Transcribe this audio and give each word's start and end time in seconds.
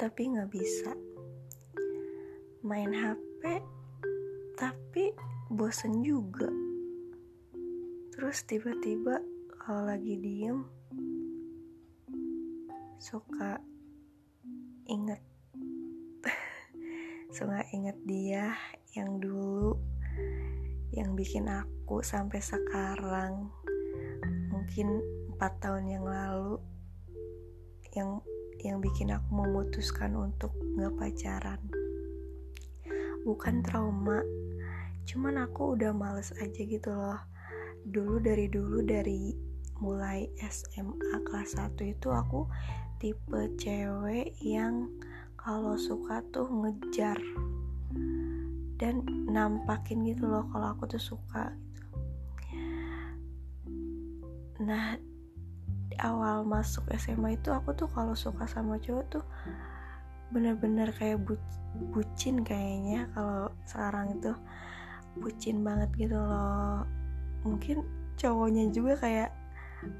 tapi 0.00 0.32
nggak 0.32 0.48
bisa. 0.48 0.96
Main 2.64 2.88
HP 2.88 3.60
tapi 4.56 5.12
bosen 5.52 6.00
juga. 6.00 6.48
Terus 8.16 8.40
tiba-tiba 8.48 9.20
kalau 9.60 9.92
lagi 9.92 10.16
diem 10.16 10.64
suka 12.96 13.60
inget. 14.88 15.20
Suka 17.36 17.60
inget 17.76 18.00
dia 18.08 18.56
yang 18.96 19.20
dulu 19.20 19.76
yang 20.96 21.12
bikin 21.12 21.44
aku 21.44 22.00
sampai 22.00 22.40
sekarang. 22.40 23.52
Mungkin 24.48 24.88
empat 25.36 25.60
tahun 25.60 25.92
yang 25.92 26.04
lalu 26.08 26.56
yang 27.92 28.24
yang 28.64 28.80
bikin 28.80 29.12
aku 29.12 29.28
memutuskan 29.32 30.16
untuk 30.16 30.52
nggak 30.76 30.92
pacaran 30.96 31.60
bukan 33.24 33.60
trauma 33.60 34.24
cuman 35.04 35.44
aku 35.44 35.76
udah 35.76 35.92
males 35.92 36.32
aja 36.40 36.60
gitu 36.64 36.92
loh 36.92 37.20
dulu 37.88 38.20
dari 38.20 38.46
dulu 38.48 38.84
dari 38.84 39.32
mulai 39.80 40.28
SMA 40.44 41.24
kelas 41.24 41.56
1 41.56 41.76
itu 41.80 42.08
aku 42.12 42.44
tipe 43.00 43.40
cewek 43.56 44.36
yang 44.44 44.92
kalau 45.40 45.80
suka 45.80 46.20
tuh 46.28 46.44
ngejar 46.44 47.16
dan 48.76 49.04
nampakin 49.28 50.04
gitu 50.04 50.28
loh 50.28 50.44
kalau 50.52 50.76
aku 50.76 50.84
tuh 50.88 51.00
suka 51.00 51.52
gitu. 51.56 51.88
Nah, 54.60 55.00
awal 55.98 56.46
masuk 56.46 56.86
SMA 56.94 57.40
itu 57.40 57.50
aku 57.50 57.74
tuh 57.74 57.90
kalau 57.90 58.14
suka 58.14 58.46
sama 58.46 58.78
cowok 58.78 59.04
tuh 59.10 59.24
bener-bener 60.30 60.94
kayak 60.94 61.18
bu 61.26 61.34
bucin 61.90 62.46
kayaknya 62.46 63.10
kalau 63.14 63.50
sekarang 63.66 64.14
itu. 64.18 64.32
Bucin 65.18 65.66
banget 65.66 65.90
gitu 65.98 66.14
loh. 66.14 66.86
Mungkin 67.42 67.82
cowoknya 68.14 68.70
juga 68.70 68.94
kayak 69.02 69.30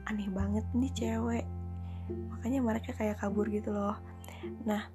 aneh 0.06 0.30
banget 0.30 0.62
nih 0.70 0.92
cewek. 0.94 1.46
Makanya 2.30 2.60
mereka 2.62 2.94
kayak 2.94 3.18
kabur 3.18 3.50
gitu 3.50 3.74
loh. 3.74 3.98
Nah 4.62 4.86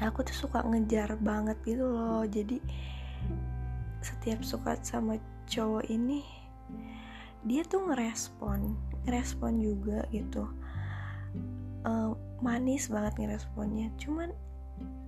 aku 0.00 0.24
tuh 0.24 0.48
suka 0.48 0.64
ngejar 0.64 1.20
banget 1.20 1.60
gitu 1.68 1.84
loh. 1.84 2.24
Jadi 2.24 2.56
setiap 4.00 4.40
suka 4.40 4.80
sama 4.80 5.20
cowok 5.44 5.84
ini 5.92 6.24
dia 7.46 7.62
tuh 7.64 7.86
ngerespon 7.86 8.76
ngerespon 9.06 9.60
juga 9.62 10.06
gitu. 10.10 10.48
Uh, 11.86 12.16
manis 12.42 12.90
banget 12.90 13.14
ngeresponnya. 13.18 13.92
Cuman 14.00 14.32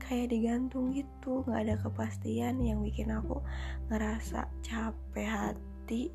kayak 0.02 0.34
digantung 0.34 0.91
gitu 0.91 1.46
nggak 1.46 1.60
ada 1.70 1.77
kepastian 1.78 2.58
yang 2.58 2.83
bikin 2.83 3.14
aku 3.14 3.38
ngerasa 3.86 4.50
capek 4.66 5.28
hati 5.30 6.11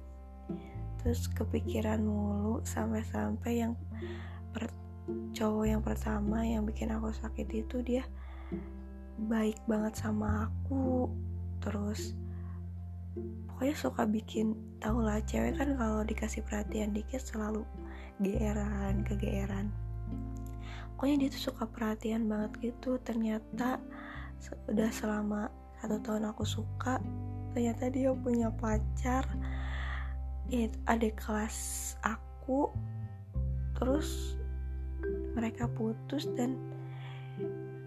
terus 1.00 1.32
kepikiran 1.32 2.04
mulu 2.04 2.60
sampai-sampai 2.68 3.64
yang 3.64 3.78
per, 4.52 4.68
cowok 5.32 5.66
yang 5.70 5.80
pertama 5.80 6.44
yang 6.44 6.68
bikin 6.68 6.92
aku 6.92 7.14
sakit 7.14 7.48
itu 7.54 7.80
dia 7.86 8.04
baik 9.16 9.56
banget 9.70 9.96
sama 9.96 10.50
aku. 10.50 11.08
Terus 11.64 12.18
pokoknya 13.56 13.80
suka 13.80 14.04
bikin 14.04 14.52
tau 14.84 15.00
lah 15.00 15.24
cewek 15.24 15.56
kan 15.56 15.80
kalau 15.80 16.04
dikasih 16.04 16.44
perhatian 16.44 16.92
dikit 16.92 17.24
selalu 17.24 17.64
geeran 18.20 19.00
kegeeran. 19.08 19.72
Pokoknya 20.92 21.24
dia 21.24 21.30
tuh 21.32 21.56
suka 21.56 21.64
perhatian 21.64 22.28
banget 22.28 22.52
gitu. 22.60 23.00
Ternyata 23.00 23.80
udah 24.68 24.92
selama 24.92 25.48
satu 25.80 26.04
tahun 26.04 26.36
aku 26.36 26.44
suka 26.44 27.00
ternyata 27.56 27.88
dia 27.88 28.12
punya 28.12 28.52
pacar 28.52 29.24
ya 30.52 30.68
adik 30.92 31.16
kelas 31.16 31.96
aku. 32.04 32.68
Terus 33.80 34.36
mereka 35.32 35.72
putus 35.72 36.28
dan 36.36 36.60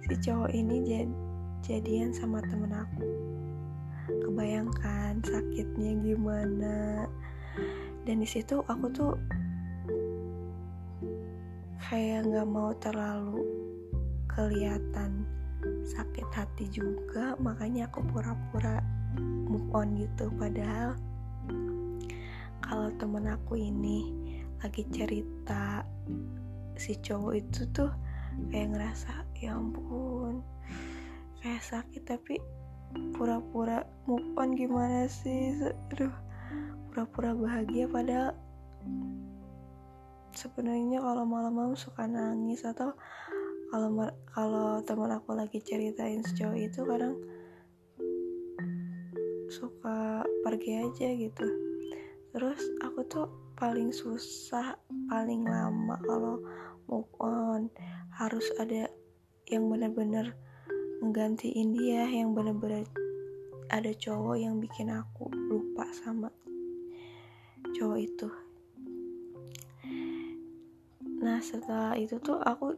si 0.00 0.16
cowok 0.16 0.48
ini 0.48 0.80
jad, 0.88 1.12
jadian 1.60 2.16
sama 2.16 2.40
temen 2.40 2.72
aku 2.72 3.27
kebayangkan 4.08 5.20
sakitnya 5.22 5.92
gimana. 6.00 7.06
Dan 8.08 8.24
di 8.24 8.28
situ 8.28 8.64
aku 8.64 8.86
tuh 8.88 9.14
kayak 11.88 12.28
nggak 12.28 12.48
mau 12.48 12.72
terlalu 12.80 13.44
kelihatan 14.28 15.24
sakit 15.84 16.28
hati 16.32 16.68
juga 16.70 17.34
makanya 17.40 17.88
aku 17.88 18.04
pura-pura 18.08 18.80
move 19.20 19.68
on 19.76 19.96
gitu. 20.00 20.32
Padahal 20.36 20.96
kalau 22.64 22.88
temen 23.00 23.28
aku 23.28 23.56
ini 23.56 24.12
lagi 24.60 24.84
cerita 24.90 25.86
si 26.78 26.98
cowok 26.98 27.34
itu 27.34 27.62
tuh 27.74 27.90
kayak 28.50 28.76
ngerasa 28.76 29.26
ya 29.38 29.54
ampun 29.54 30.42
kayak 31.42 31.62
sakit 31.62 32.02
tapi 32.06 32.38
pura-pura 33.16 33.84
move 34.08 34.28
on 34.38 34.54
gimana 34.56 35.08
sih? 35.10 35.54
Aduh 35.92 36.14
pura-pura 36.88 37.36
bahagia 37.36 37.86
padahal 37.86 38.34
sebenarnya 40.34 40.98
kalau 41.02 41.24
malam-malam 41.26 41.74
suka 41.74 42.06
nangis 42.06 42.62
atau 42.62 42.94
kalau 43.68 43.90
kalau 44.32 44.80
teman 44.82 45.12
aku 45.12 45.36
lagi 45.36 45.60
ceritain 45.60 46.24
sejauh 46.24 46.56
itu 46.56 46.80
kadang 46.88 47.20
suka 49.52 50.24
pergi 50.46 50.88
aja 50.88 51.08
gitu. 51.12 51.46
Terus 52.32 52.60
aku 52.84 53.04
tuh 53.06 53.28
paling 53.58 53.90
susah 53.90 54.78
paling 55.10 55.42
lama 55.42 55.98
kalau 56.06 56.38
move 56.86 57.10
on 57.18 57.66
harus 58.14 58.46
ada 58.62 58.86
yang 59.50 59.66
bener-bener 59.66 60.38
menggantiin 60.98 61.74
dia 61.74 62.04
yang 62.10 62.34
bener-bener 62.34 62.82
ada 63.68 63.92
cowok 63.92 64.36
yang 64.40 64.58
bikin 64.58 64.88
aku 64.90 65.28
lupa 65.30 65.84
sama 65.92 66.32
cowok 67.76 67.98
itu. 68.00 68.28
Nah 71.18 71.38
setelah 71.42 71.94
itu 71.94 72.16
tuh 72.18 72.40
aku 72.42 72.74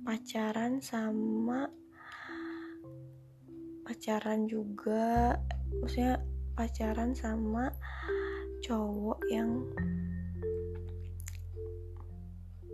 pacaran 0.00 0.80
sama 0.80 1.68
pacaran 3.84 4.46
juga. 4.46 5.36
Maksudnya 5.82 6.22
pacaran 6.54 7.12
sama 7.12 7.72
cowok 8.62 9.18
yang 9.32 9.66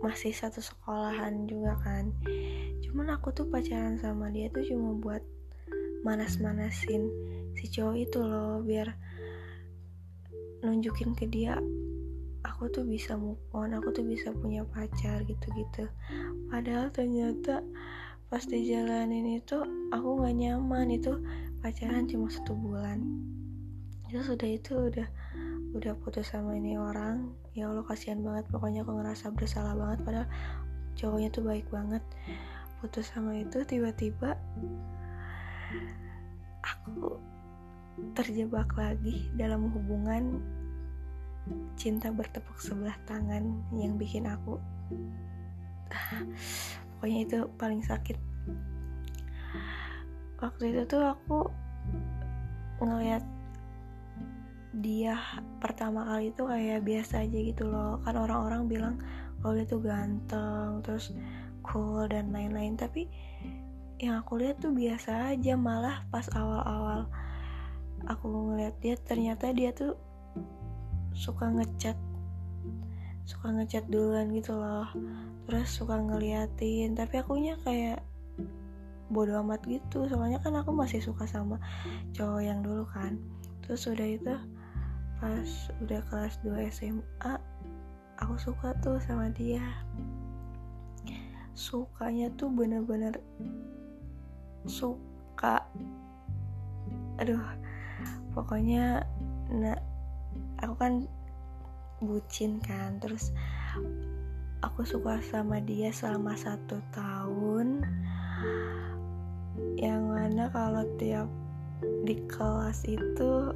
masih 0.01 0.33
satu 0.33 0.61
sekolahan 0.61 1.49
juga 1.49 1.77
kan. 1.81 2.13
Cuman 2.85 3.13
aku 3.17 3.33
tuh 3.33 3.49
pacaran 3.49 3.97
sama 3.97 4.29
dia 4.29 4.49
tuh 4.53 4.65
cuma 4.65 4.93
buat 4.97 5.23
manas-manasin 6.05 7.09
si 7.57 7.65
cowok 7.73 7.95
itu 7.97 8.19
loh 8.21 8.61
biar 8.61 8.93
nunjukin 10.61 11.17
ke 11.17 11.25
dia 11.25 11.57
aku 12.45 12.73
tuh 12.73 12.85
bisa 12.89 13.13
move 13.13 13.37
on 13.53 13.75
aku 13.75 13.93
tuh 13.93 14.05
bisa 14.05 14.33
punya 14.33 14.65
pacar 14.65 15.21
gitu-gitu. 15.27 15.85
Padahal 16.49 16.89
ternyata 16.89 17.61
pas 18.33 18.43
dijalanin 18.43 19.37
itu 19.37 19.61
aku 19.93 20.09
nggak 20.23 20.35
nyaman. 20.41 20.87
Itu 20.95 21.21
pacaran 21.61 22.09
cuma 22.09 22.31
satu 22.31 22.57
bulan. 22.57 23.03
Itu 24.09 24.23
sudah 24.23 24.49
itu 24.49 24.73
udah 24.89 25.07
udah 25.77 25.93
putus 26.01 26.33
sama 26.33 26.57
ini 26.57 26.75
orang. 26.75 27.37
Ya 27.53 27.69
Allah 27.69 27.85
kasihan 27.85 28.25
banget. 28.25 28.49
Pokoknya 28.49 28.81
aku 28.81 28.97
ngerasa 28.97 29.29
bersalah 29.31 29.77
banget 29.77 29.99
padahal 30.01 30.27
cowoknya 30.97 31.29
tuh 31.29 31.43
baik 31.45 31.67
banget. 31.69 32.03
Putus 32.81 33.13
sama 33.13 33.37
itu 33.37 33.61
tiba-tiba 33.61 34.33
aku 36.65 37.21
terjebak 38.13 38.69
lagi 38.77 39.29
dalam 39.37 39.69
hubungan 39.73 40.41
cinta 41.79 42.13
bertepuk 42.13 42.59
sebelah 42.59 42.93
tangan 43.07 43.63
yang 43.73 43.95
bikin 43.95 44.27
aku 44.27 44.59
pokoknya 46.97 47.19
itu 47.23 47.37
paling 47.55 47.81
sakit. 47.81 48.17
Waktu 50.37 50.63
itu 50.69 50.81
tuh 50.85 51.01
aku 51.01 51.49
ngeliat 52.83 53.25
dia 54.77 55.17
pertama 55.57 56.05
kali 56.05 56.29
itu 56.29 56.45
kayak 56.45 56.85
biasa 56.85 57.25
aja 57.25 57.39
gitu 57.41 57.65
loh. 57.65 57.97
Kan 58.05 58.13
orang-orang 58.13 58.69
bilang 58.69 58.95
kalau 59.41 59.57
dia 59.57 59.65
tuh 59.65 59.81
ganteng 59.81 60.85
terus 60.85 61.17
cool 61.65 62.05
dan 62.05 62.29
lain-lain. 62.29 62.77
Tapi 62.77 63.09
yang 63.97 64.21
aku 64.21 64.37
lihat 64.37 64.61
tuh 64.61 64.73
biasa 64.73 65.33
aja. 65.33 65.57
Malah 65.57 66.05
pas 66.13 66.29
awal-awal 66.29 67.09
aku 68.05 68.25
ngeliat 68.29 68.77
dia 68.77 68.93
ternyata 69.01 69.49
dia 69.49 69.73
tuh 69.73 69.97
suka 71.17 71.49
ngechat 71.49 71.97
suka 73.25 73.49
ngechat 73.57 73.89
duluan 73.89 74.29
gitu 74.29 74.53
loh. 74.53 74.85
Terus 75.49 75.73
suka 75.73 75.97
ngeliatin. 75.97 76.93
Tapi 76.93 77.17
akunya 77.17 77.57
kayak 77.65 78.05
bodo 79.09 79.41
amat 79.41 79.65
gitu. 79.65 80.05
Soalnya 80.05 80.37
kan 80.37 80.53
aku 80.53 80.69
masih 80.69 81.01
suka 81.01 81.25
sama 81.25 81.57
cowok 82.13 82.41
yang 82.45 82.61
dulu 82.61 82.85
kan. 82.93 83.17
Terus 83.65 83.89
udah 83.89 84.07
itu 84.07 84.35
pas 85.17 85.49
udah 85.81 86.01
kelas 86.09 86.37
2 86.45 86.69
SMA 86.69 87.33
aku 88.17 88.35
suka 88.37 88.73
tuh 88.81 88.97
sama 89.01 89.29
dia. 89.33 89.61
Sukanya 91.53 92.29
tuh 92.37 92.49
bener-bener 92.53 93.17
suka. 94.65 95.65
Aduh 97.17 97.41
pokoknya 98.33 99.01
nah 99.49 99.77
aku 100.61 100.75
kan 100.77 100.93
bucin 101.97 102.61
kan 102.61 103.01
terus 103.01 103.33
aku 104.61 104.85
suka 104.85 105.17
sama 105.25 105.57
dia 105.61 105.89
selama 105.89 106.37
satu 106.37 106.77
tahun. 106.93 107.85
Yang 109.77 110.03
mana 110.05 110.43
kalau 110.53 110.85
tiap 110.97 111.29
di 112.05 112.17
kelas 112.25 112.85
itu 112.85 113.53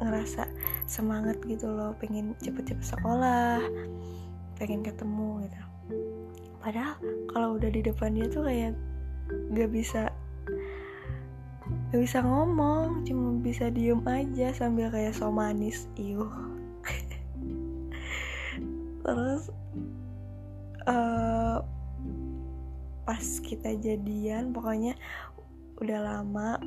ngerasa 0.00 0.48
semangat 0.88 1.36
gitu 1.44 1.68
loh 1.68 1.92
pengen 2.00 2.32
cepet-cepet 2.40 2.84
sekolah 2.84 3.60
pengen 4.60 4.84
ketemu 4.84 5.48
gitu. 5.48 5.60
Padahal 6.60 7.00
kalau 7.32 7.56
udah 7.56 7.72
di 7.72 7.80
depan 7.80 8.12
dia 8.12 8.28
tuh 8.28 8.44
kayak 8.44 8.76
gak 9.56 9.72
bisa 9.72 10.12
gak 11.90 12.00
bisa 12.02 12.20
ngomong 12.20 13.02
cuma 13.08 13.40
bisa 13.40 13.72
diem 13.72 14.04
aja 14.04 14.52
sambil 14.52 14.92
kayak 14.92 15.16
so 15.16 15.32
manis 15.32 15.88
iuh. 15.96 16.28
Terus 19.04 19.48
uh, 20.84 21.64
pas 23.08 23.24
kita 23.40 23.80
jadian 23.80 24.52
pokoknya 24.52 24.92
udah 25.80 25.98
lama 25.98 26.60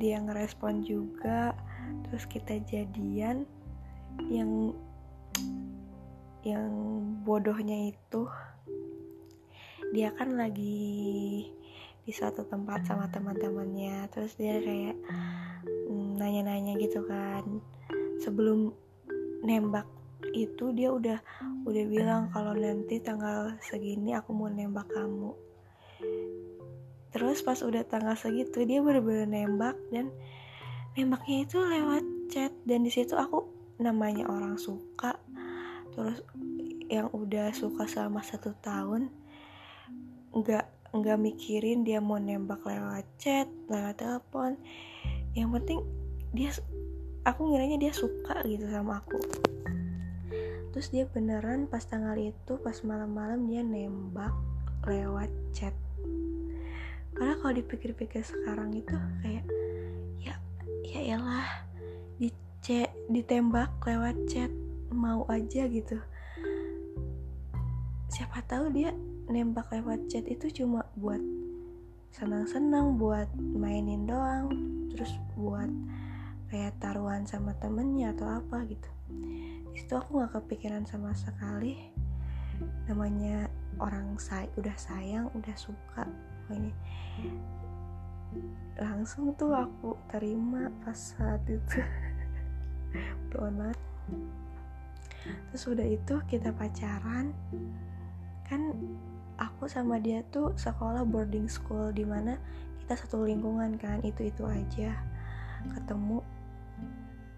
dia 0.00 0.18
ngerespon 0.18 0.82
juga 0.82 1.52
terus 2.08 2.24
kita 2.30 2.60
jadian 2.68 3.48
yang 4.30 4.72
yang 6.44 6.70
bodohnya 7.24 7.90
itu 7.90 8.28
dia 9.94 10.12
kan 10.12 10.36
lagi 10.36 11.48
di 12.04 12.12
suatu 12.12 12.44
tempat 12.44 12.84
sama 12.84 13.08
teman-temannya. 13.08 14.10
Terus 14.12 14.36
dia 14.36 14.60
kayak 14.60 14.96
mm, 15.88 16.20
nanya-nanya 16.20 16.76
gitu 16.76 17.00
kan. 17.08 17.64
Sebelum 18.20 18.72
nembak 19.44 19.88
itu 20.36 20.72
dia 20.76 20.92
udah 20.92 21.18
udah 21.64 21.84
bilang 21.88 22.28
kalau 22.32 22.52
nanti 22.52 23.00
tanggal 23.00 23.56
segini 23.64 24.12
aku 24.12 24.36
mau 24.36 24.52
nembak 24.52 24.88
kamu. 24.92 25.32
Terus 27.14 27.40
pas 27.40 27.62
udah 27.62 27.86
tanggal 27.88 28.18
segitu 28.18 28.66
dia 28.68 28.82
bener-bener 28.84 29.30
nembak 29.30 29.78
dan 29.94 30.12
nembaknya 30.94 31.42
itu 31.42 31.58
lewat 31.58 32.04
chat 32.30 32.54
dan 32.62 32.86
di 32.86 32.90
situ 32.90 33.18
aku 33.18 33.42
namanya 33.82 34.30
orang 34.30 34.54
suka. 34.54 35.18
Terus 35.90 36.22
yang 36.86 37.10
udah 37.10 37.50
suka 37.50 37.86
selama 37.90 38.22
satu 38.22 38.54
tahun 38.62 39.10
nggak 40.34 40.94
nggak 40.94 41.18
mikirin 41.18 41.82
dia 41.82 41.98
mau 41.98 42.22
nembak 42.22 42.62
lewat 42.62 43.06
chat 43.18 43.50
lewat 43.66 43.98
telepon. 43.98 44.54
Yang 45.34 45.48
penting 45.58 45.80
dia 46.30 46.50
aku 47.26 47.50
ngiranya 47.50 47.78
dia 47.82 47.92
suka 47.94 48.46
gitu 48.46 48.70
sama 48.70 49.02
aku. 49.02 49.18
Terus 50.70 50.90
dia 50.94 51.06
beneran 51.10 51.66
pas 51.66 51.82
tanggal 51.82 52.14
itu 52.18 52.54
pas 52.62 52.74
malam-malam 52.86 53.50
dia 53.50 53.66
nembak 53.66 54.34
lewat 54.86 55.30
chat. 55.50 55.74
Karena 57.14 57.34
kalau 57.38 57.54
dipikir-pikir 57.54 58.22
sekarang 58.26 58.74
itu 58.74 58.94
kayak 59.22 59.42
ya 59.42 59.54
ya 59.54 59.63
elah 61.14 61.46
di 62.18 62.34
chat 62.58 62.90
ditembak 63.06 63.70
lewat 63.86 64.18
chat 64.26 64.50
mau 64.90 65.22
aja 65.30 65.70
gitu. 65.70 65.94
Siapa 68.10 68.42
tahu 68.50 68.74
dia 68.74 68.90
nembak 69.30 69.70
lewat 69.70 70.10
chat 70.10 70.26
itu 70.26 70.50
cuma 70.50 70.82
buat 70.98 71.22
senang-senang 72.10 72.98
buat 72.98 73.30
mainin 73.38 74.10
doang 74.10 74.50
terus 74.90 75.14
buat 75.38 75.70
kayak 76.50 76.74
taruhan 76.82 77.22
sama 77.22 77.54
temennya 77.62 78.10
atau 78.10 78.26
apa 78.34 78.66
gitu. 78.66 78.90
Di 79.70 79.86
situ 79.86 79.94
aku 79.94 80.18
nggak 80.18 80.34
kepikiran 80.42 80.82
sama 80.82 81.14
sekali. 81.14 81.78
Namanya 82.90 83.46
orang 83.78 84.18
say 84.18 84.50
udah 84.58 84.74
sayang 84.74 85.30
udah 85.30 85.54
suka 85.54 86.10
pokoknya 86.46 86.74
langsung 88.74 89.34
tuh 89.38 89.54
aku 89.54 89.98
terima 90.10 90.70
pas 90.82 90.96
saat 90.96 91.42
itu. 91.46 91.80
Donat 93.30 93.78
terus 95.50 95.64
udah 95.70 95.86
itu 95.86 96.14
kita 96.28 96.52
pacaran. 96.52 97.32
Kan 98.44 98.76
aku 99.40 99.66
sama 99.66 99.96
dia 99.98 100.20
tuh 100.28 100.52
sekolah 100.54 101.02
boarding 101.08 101.48
school 101.48 101.90
di 101.90 102.04
mana 102.04 102.36
kita 102.84 103.00
satu 103.00 103.24
lingkungan 103.24 103.80
kan 103.80 104.04
itu 104.04 104.28
itu 104.28 104.44
aja. 104.44 104.92
Ketemu. 105.72 106.20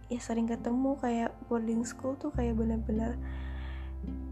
Ya 0.07 0.21
sering 0.23 0.47
ketemu 0.47 0.99
kayak 1.03 1.35
boarding 1.51 1.83
school 1.83 2.15
tuh 2.15 2.31
kayak 2.31 2.55
bener-bener 2.59 3.19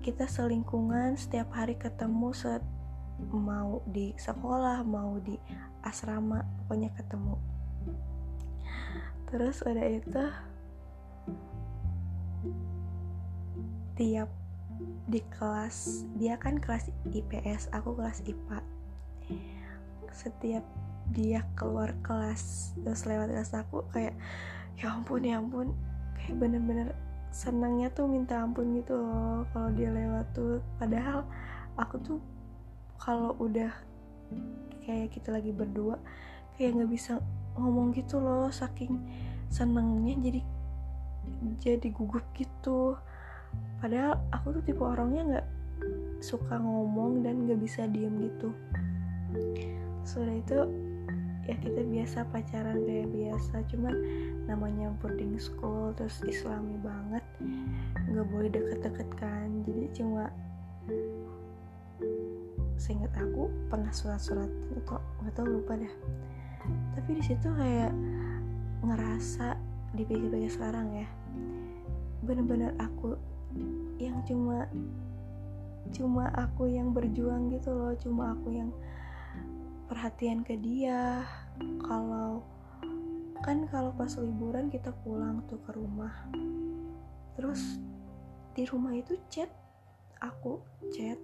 kita 0.07 0.29
selingkungan 0.29 1.19
setiap 1.19 1.51
hari 1.51 1.75
ketemu 1.75 2.31
set 2.31 2.63
mau 3.33 3.83
di 3.91 4.15
sekolah 4.15 4.87
mau 4.87 5.19
di 5.19 5.35
asrama 5.85 6.43
pokoknya 6.65 6.91
ketemu. 6.97 7.37
Terus 9.29 9.57
udah 9.63 9.87
itu 9.87 10.25
tiap 13.95 14.31
di 15.07 15.23
kelas 15.39 16.03
dia 16.19 16.35
kan 16.35 16.59
kelas 16.59 16.91
IPS 17.15 17.71
aku 17.71 17.95
kelas 17.95 18.27
IPA 18.27 18.59
setiap 20.11 20.65
dia 21.15 21.47
keluar 21.55 21.95
kelas 22.03 22.75
terus 22.83 23.05
lewat 23.05 23.31
kelas 23.31 23.53
aku 23.55 23.85
kayak 23.93 24.17
ya 24.81 24.95
ampun 24.95 25.23
ya 25.23 25.39
ampun. 25.39 25.75
Kayak 26.17 26.37
bener-bener 26.41 26.89
senangnya 27.35 27.91
tuh 27.93 28.07
minta 28.07 28.41
ampun 28.41 28.79
gitu 28.79 28.97
loh 28.97 29.45
kalau 29.53 29.71
dia 29.75 29.91
lewat 29.91 30.27
tuh. 30.33 30.63
Padahal 30.81 31.27
aku 31.77 31.99
tuh 32.01 32.19
kalau 32.97 33.37
udah 33.37 33.71
kayak 34.85 35.13
kita 35.13 35.35
lagi 35.35 35.51
berdua 35.51 35.99
kayak 36.55 36.79
nggak 36.79 36.93
bisa 36.93 37.19
ngomong 37.59 37.91
gitu 37.95 38.23
loh 38.23 38.51
saking 38.51 38.99
senengnya 39.51 40.15
jadi 40.19 40.41
jadi 41.63 41.89
gugup 41.95 42.25
gitu. 42.37 42.99
Padahal 43.81 44.21
aku 44.33 44.61
tuh 44.61 44.63
tipe 44.65 44.83
orangnya 44.85 45.23
nggak 45.25 45.49
suka 46.21 46.57
ngomong 46.57 47.25
dan 47.25 47.49
nggak 47.49 47.61
bisa 47.61 47.89
diem 47.89 48.13
gitu. 48.29 48.53
Sudah 50.05 50.37
itu 50.37 50.59
ya 51.45 51.57
kita 51.61 51.85
biasa 51.85 52.25
pacaran 52.33 52.81
kayak 52.89 53.13
biasa 53.13 53.61
cuman 53.69 53.95
namanya 54.49 54.89
boarding 55.01 55.37
school 55.37 55.93
terus 55.93 56.25
islami 56.25 56.81
banget 56.81 57.25
nggak 58.09 58.27
boleh 58.29 58.49
deket-deket 58.53 59.09
kan. 59.17 59.49
Jadi 59.65 59.85
cuma 59.97 60.29
seingat 62.81 63.13
aku 63.17 63.51
pernah 63.71 63.91
surat-surat 63.95 64.51
atau 64.85 64.99
nggak 65.23 65.35
tahu 65.35 65.47
lupa 65.47 65.79
dah 65.79 65.95
tapi 66.97 67.21
di 67.21 67.23
situ 67.25 67.49
kayak 67.53 67.93
ngerasa 68.85 69.57
dipikir-pikir 69.93 70.51
sekarang 70.51 71.05
ya. 71.05 71.09
Bener-bener 72.25 72.73
aku 72.81 73.17
yang 74.01 74.25
cuma 74.25 74.67
cuma 75.93 76.33
aku 76.35 76.67
yang 76.67 76.91
berjuang 76.91 77.53
gitu 77.53 77.71
loh 77.71 77.95
cuma 78.01 78.33
aku 78.35 78.49
yang 78.57 78.71
perhatian 79.87 80.41
ke 80.43 80.57
dia. 80.57 81.23
Kalau 81.85 82.43
kan 83.45 83.69
kalau 83.69 83.93
pas 83.93 84.11
liburan 84.17 84.73
kita 84.73 84.91
pulang 85.05 85.45
tuh 85.47 85.61
ke 85.69 85.71
rumah. 85.77 86.13
Terus 87.37 87.77
di 88.57 88.65
rumah 88.65 88.95
itu 88.97 89.19
chat 89.29 89.51
aku 90.23 90.63
chat 90.95 91.19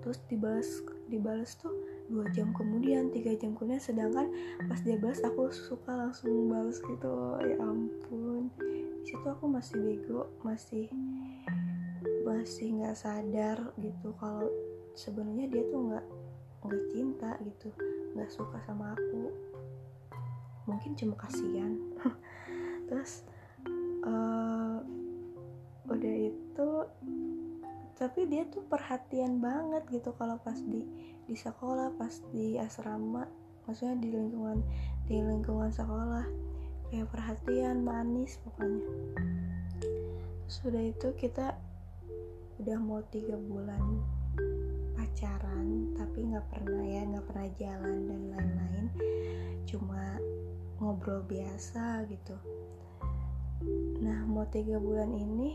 terus 0.00 0.18
dibalas 0.28 0.68
dibalas 1.08 1.56
tuh 1.60 1.72
dua 2.10 2.26
jam 2.34 2.50
kemudian 2.50 3.14
tiga 3.14 3.30
jam 3.38 3.54
kemudian 3.54 3.78
sedangkan 3.78 4.26
pas 4.66 4.82
dia 4.82 4.98
balas 4.98 5.22
aku 5.22 5.46
suka 5.54 5.94
langsung 5.94 6.50
balas 6.50 6.82
gitu. 6.82 7.38
Ya 7.46 7.56
ampun. 7.62 8.50
Di 8.58 9.04
situ 9.06 9.26
aku 9.26 9.46
masih 9.46 9.78
bego 9.78 10.26
masih 10.42 10.90
masih 12.26 12.82
nggak 12.82 12.98
sadar 12.98 13.58
gitu 13.78 14.10
kalau 14.18 14.50
sebenarnya 14.98 15.46
dia 15.48 15.62
tuh 15.70 15.80
nggak 15.86 16.06
nggak 16.60 16.84
cinta 16.92 17.30
gitu 17.46 17.68
nggak 18.18 18.30
suka 18.30 18.58
sama 18.66 18.92
aku. 18.98 19.30
Mungkin 20.66 20.98
cuma 20.98 21.14
kasihan. 21.14 21.78
Terus 22.90 23.22
uh, 24.02 24.82
udah 25.86 26.14
itu 26.26 26.68
tapi 28.00 28.24
dia 28.24 28.48
tuh 28.48 28.64
perhatian 28.64 29.44
banget 29.44 29.84
gitu 29.92 30.16
kalau 30.16 30.40
pas 30.40 30.56
di 30.56 30.88
di 31.28 31.36
sekolah 31.36 31.92
pas 32.00 32.16
di 32.32 32.56
asrama 32.56 33.28
maksudnya 33.68 34.00
di 34.00 34.08
lingkungan 34.08 34.64
di 35.04 35.20
lingkungan 35.20 35.68
sekolah. 35.68 36.26
Kayak 36.90 37.06
perhatian 37.14 37.86
manis 37.86 38.34
pokoknya. 38.42 38.82
Sudah 40.50 40.82
itu 40.82 41.14
kita 41.14 41.54
udah 42.58 42.78
mau 42.82 42.98
tiga 43.14 43.38
bulan 43.38 44.02
pacaran 44.98 45.94
tapi 45.94 46.34
nggak 46.34 46.50
pernah 46.50 46.82
ya 46.82 47.06
nggak 47.06 47.26
pernah 47.30 47.48
jalan 47.62 47.96
dan 48.10 48.22
lain-lain. 48.34 48.86
Cuma 49.70 50.18
ngobrol 50.82 51.22
biasa 51.30 52.08
gitu. 52.10 52.34
Nah 54.02 54.26
mau 54.26 54.48
tiga 54.50 54.82
bulan 54.82 55.14
ini 55.14 55.54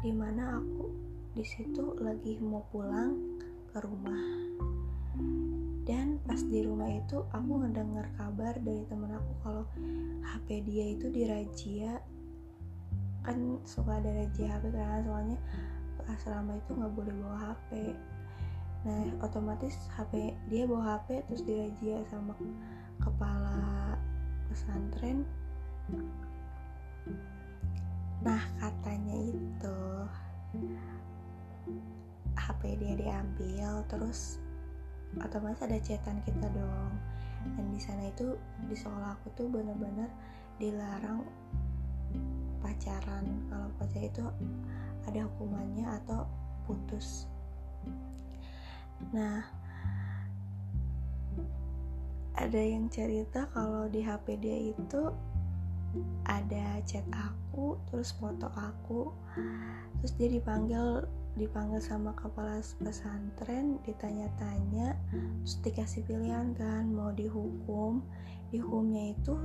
di 0.00 0.12
mana 0.12 0.56
aku 0.56 0.88
di 1.36 1.44
situ 1.44 1.94
lagi 2.00 2.40
mau 2.40 2.64
pulang 2.72 3.16
ke 3.70 3.78
rumah. 3.84 4.24
Dan 5.84 6.22
pas 6.24 6.40
di 6.40 6.64
rumah 6.64 6.88
itu 6.88 7.20
aku 7.34 7.60
ngedengar 7.60 8.08
kabar 8.16 8.56
dari 8.60 8.84
temen 8.88 9.12
aku 9.12 9.32
kalau 9.44 9.64
HP 10.24 10.64
dia 10.64 10.96
itu 10.96 11.06
dirajia 11.12 12.00
kan 13.20 13.60
suka 13.68 14.00
ada 14.00 14.10
razia 14.16 14.48
HP 14.48 14.72
karena 14.72 15.04
soalnya 15.04 15.38
asrama 16.08 16.56
itu 16.56 16.70
nggak 16.72 16.92
boleh 16.96 17.14
bawa 17.20 17.52
HP 17.52 17.92
nah 18.80 19.04
otomatis 19.20 19.76
HP 19.92 20.32
dia 20.48 20.64
bawa 20.64 20.96
HP 20.96 21.20
terus 21.28 21.44
dirajia 21.44 22.00
sama 22.08 22.32
kepala 22.96 23.92
pesantren 24.48 25.28
nah 28.20 28.42
katanya 28.60 29.16
itu 29.16 29.78
HP 32.36 32.76
dia 32.76 32.94
diambil 32.98 33.80
terus 33.88 34.36
otomatis 35.18 35.64
ada 35.64 35.78
chatan 35.82 36.22
kita 36.22 36.46
dong. 36.54 36.92
Dan 37.56 37.72
di 37.72 37.80
sana 37.80 38.04
itu 38.06 38.36
di 38.68 38.76
sekolah 38.76 39.16
aku 39.16 39.32
tuh 39.32 39.48
bener-bener 39.48 40.12
dilarang 40.60 41.24
pacaran. 42.60 43.24
Kalau 43.48 43.68
pacar 43.80 44.02
itu 44.04 44.24
ada 45.08 45.24
hukumannya 45.24 45.88
atau 46.04 46.28
putus. 46.68 47.26
Nah 49.16 49.40
ada 52.36 52.60
yang 52.60 52.88
cerita 52.92 53.48
kalau 53.52 53.88
di 53.88 54.04
HP 54.04 54.36
dia 54.40 54.72
itu 54.72 55.12
ada 56.26 56.78
chat 56.86 57.02
aku 57.10 57.78
terus 57.90 58.14
foto 58.14 58.46
aku 58.54 59.10
terus 59.98 60.12
dia 60.16 60.30
dipanggil 60.30 61.02
dipanggil 61.38 61.78
sama 61.78 62.14
kepala 62.18 62.58
pesantren 62.82 63.78
ditanya-tanya 63.86 64.98
terus 65.42 65.56
dikasih 65.62 66.02
pilihan 66.04 66.52
kan 66.58 66.90
mau 66.90 67.14
dihukum. 67.14 68.02
Dihukumnya 68.50 69.14
itu 69.14 69.38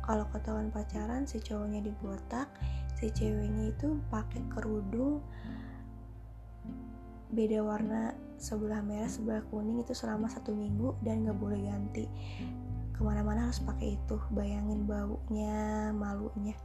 kalau 0.00 0.24
ketahuan 0.32 0.72
pacaran 0.72 1.28
si 1.28 1.36
cowoknya 1.36 1.84
dibotak 1.84 2.48
si 2.96 3.12
ceweknya 3.12 3.70
itu 3.76 4.00
pakai 4.08 4.40
kerudung 4.50 5.20
beda 7.28 7.60
warna 7.60 8.16
sebelah 8.40 8.80
merah 8.80 9.06
sebelah 9.06 9.44
kuning 9.52 9.84
itu 9.84 9.92
selama 9.92 10.32
satu 10.32 10.56
minggu 10.56 10.96
dan 11.04 11.28
nggak 11.28 11.36
boleh 11.36 11.60
ganti 11.60 12.08
ke 12.98 13.06
mana-mana 13.06 13.46
harus 13.46 13.62
pakai 13.62 13.94
itu. 13.94 14.18
Bayangin 14.34 14.82
baunya 14.90 15.94
malunya. 15.94 16.58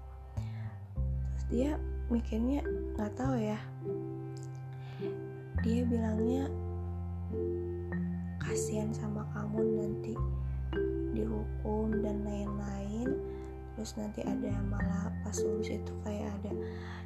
Terus 1.29 1.45
dia 1.53 1.71
mikirnya 2.09 2.65
nggak 2.97 3.13
tahu 3.13 3.37
ya. 3.37 3.61
Dia 5.61 5.85
bilangnya 5.85 6.49
kasihan 8.41 8.89
sama 8.89 9.29
kamu 9.37 9.61
nanti 9.77 10.17
dihukum 11.13 12.01
dan 12.01 12.25
lain-lain. 12.25 13.13
Terus 13.77 13.93
nanti 14.01 14.25
ada 14.25 14.57
malah 14.73 15.13
pas 15.21 15.37
lulus 15.37 15.69
itu 15.69 15.93
kayak 16.01 16.33
ada 16.41 16.51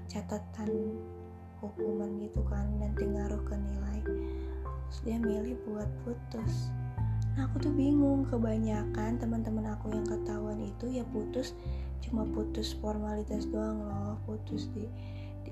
catatan 0.08 0.96
hukuman 1.60 2.16
gitu 2.24 2.40
kan 2.48 2.64
nanti 2.80 3.04
ngaruh 3.04 3.44
ke 3.44 3.56
nilai. 3.60 4.00
Terus 4.88 5.00
dia 5.04 5.20
milih 5.20 5.60
buat 5.68 5.92
putus 6.08 6.72
aku 7.38 7.62
tuh 7.62 7.74
bingung 7.74 8.26
kebanyakan 8.26 9.22
teman-teman 9.22 9.78
aku 9.78 9.94
yang 9.94 10.06
ketahuan 10.06 10.58
itu 10.58 10.90
ya 10.90 11.06
putus 11.14 11.54
cuma 12.02 12.26
putus 12.26 12.74
formalitas 12.78 13.46
doang 13.50 13.82
loh 13.82 14.18
putus 14.26 14.70
di 14.74 14.86
di, 15.48 15.52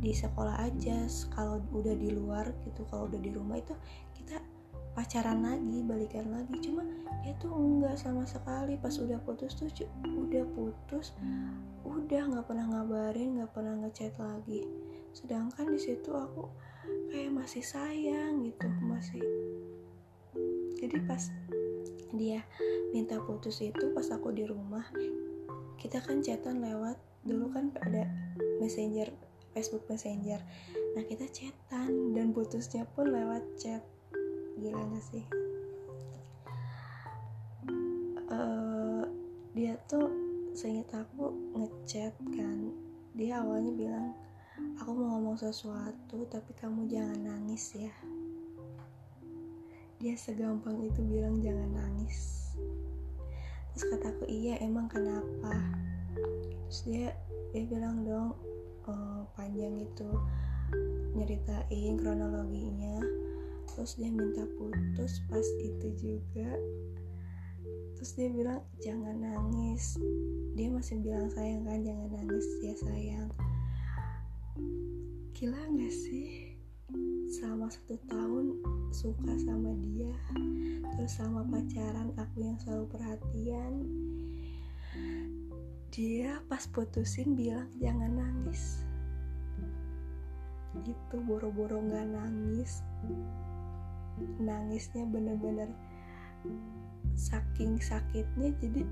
di 0.00 0.12
sekolah 0.12 0.60
aja. 0.60 1.06
Kalau 1.32 1.60
udah 1.72 1.94
di 1.96 2.10
luar 2.12 2.52
gitu 2.64 2.84
kalau 2.88 3.08
udah 3.08 3.20
di 3.20 3.30
rumah 3.32 3.60
itu 3.60 3.72
kita 4.16 4.40
pacaran 4.92 5.44
lagi 5.44 5.80
balikan 5.84 6.28
lagi. 6.32 6.54
Cuma 6.60 6.84
dia 7.20 7.36
tuh 7.40 7.52
enggak 7.52 7.96
sama 8.00 8.24
sekali. 8.28 8.76
Pas 8.80 8.92
udah 8.96 9.20
putus 9.24 9.56
tuh 9.56 9.68
udah 10.04 10.44
putus 10.56 11.16
udah 11.84 12.22
nggak 12.26 12.46
pernah 12.46 12.66
ngabarin 12.68 13.40
nggak 13.40 13.50
pernah 13.52 13.74
ngechat 13.86 14.16
lagi. 14.20 14.64
Sedangkan 15.16 15.72
di 15.72 15.80
situ 15.80 16.10
aku 16.12 16.48
kayak 17.10 17.34
masih 17.34 17.64
sayang 17.64 18.46
gitu 18.46 18.66
masih 18.86 19.22
jadi 20.80 20.98
pas 21.04 21.30
dia 22.10 22.42
minta 22.90 23.22
putus 23.22 23.62
itu 23.62 23.94
pas 23.94 24.06
aku 24.10 24.34
di 24.34 24.42
rumah 24.42 24.86
kita 25.80 25.96
kan 26.04 26.20
chatan 26.20 26.60
lewat. 26.60 27.00
Dulu 27.24 27.52
kan 27.56 27.72
ada 27.80 28.04
messenger 28.60 29.08
Facebook 29.56 29.82
Messenger. 29.88 30.38
Nah 30.94 31.02
kita 31.08 31.26
chatan 31.32 32.12
dan 32.12 32.36
putusnya 32.36 32.84
pun 32.92 33.08
lewat 33.08 33.42
chat. 33.56 33.82
Gila 34.60 34.76
gak 34.76 35.04
sih? 35.08 35.24
Uh, 38.30 39.02
dia 39.56 39.74
tuh 39.88 40.12
seingat 40.54 40.92
aku 40.92 41.32
ngechat 41.56 42.14
kan. 42.36 42.70
Dia 43.16 43.42
awalnya 43.42 43.72
bilang 43.74 44.06
aku 44.78 44.92
mau 44.92 45.16
ngomong 45.16 45.40
sesuatu 45.40 46.28
tapi 46.28 46.52
kamu 46.54 46.86
jangan 46.86 47.18
nangis 47.24 47.72
ya 47.74 47.92
dia 50.00 50.16
segampang 50.16 50.80
itu 50.80 51.04
bilang 51.04 51.44
jangan 51.44 51.76
nangis. 51.76 52.48
Terus 53.76 53.84
kataku 53.92 54.24
iya 54.32 54.56
emang 54.64 54.88
kenapa? 54.88 55.52
Terus 56.64 56.80
dia 56.88 57.12
dia 57.52 57.68
bilang 57.68 58.08
dong 58.08 58.32
oh, 58.88 59.28
panjang 59.36 59.76
itu 59.76 60.08
nyeritain 61.12 62.00
kronologinya. 62.00 62.96
Terus 63.68 64.00
dia 64.00 64.08
minta 64.08 64.48
putus 64.56 65.20
pas 65.28 65.44
itu 65.60 65.92
juga. 66.00 66.48
Terus 68.00 68.10
dia 68.16 68.32
bilang 68.32 68.64
jangan 68.80 69.20
nangis. 69.20 70.00
Dia 70.56 70.72
masih 70.72 70.96
bilang 71.04 71.28
sayang 71.28 71.68
kan 71.68 71.76
jangan 71.84 72.08
nangis. 72.08 72.46
Ya 72.64 72.72
sayang. 72.88 73.28
Gila 75.36 75.60
gak 75.76 75.92
sih 75.92 76.49
selama 77.30 77.70
satu 77.70 77.94
tahun 78.10 78.58
suka 78.90 79.32
sama 79.38 79.70
dia 79.86 80.18
terus 80.98 81.14
sama 81.14 81.46
pacaran 81.46 82.10
aku 82.18 82.42
yang 82.42 82.58
selalu 82.58 82.90
perhatian 82.90 83.86
dia 85.90 86.38
pas 86.46 86.70
putusin 86.70 87.34
bilang 87.34 87.66
jangan 87.82 88.14
nangis. 88.14 88.86
Itu 90.86 91.18
boro-boro 91.26 91.82
gak 91.82 92.06
nangis. 92.14 92.86
Nangisnya 94.38 95.02
bener-bener 95.10 95.66
saking 97.18 97.82
sakitnya 97.82 98.54
jadi 98.62 98.86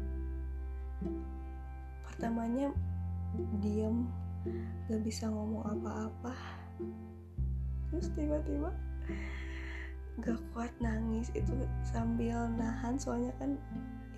pertamanya 2.02 2.74
diem 3.62 4.10
gak 4.90 5.00
bisa 5.06 5.30
ngomong 5.30 5.70
apa-apa 5.78 6.34
terus 7.90 8.08
tiba-tiba 8.12 8.70
gak 10.18 10.40
kuat 10.50 10.72
nangis 10.82 11.30
itu 11.30 11.54
sambil 11.86 12.50
nahan 12.58 12.98
soalnya 12.98 13.30
kan 13.38 13.54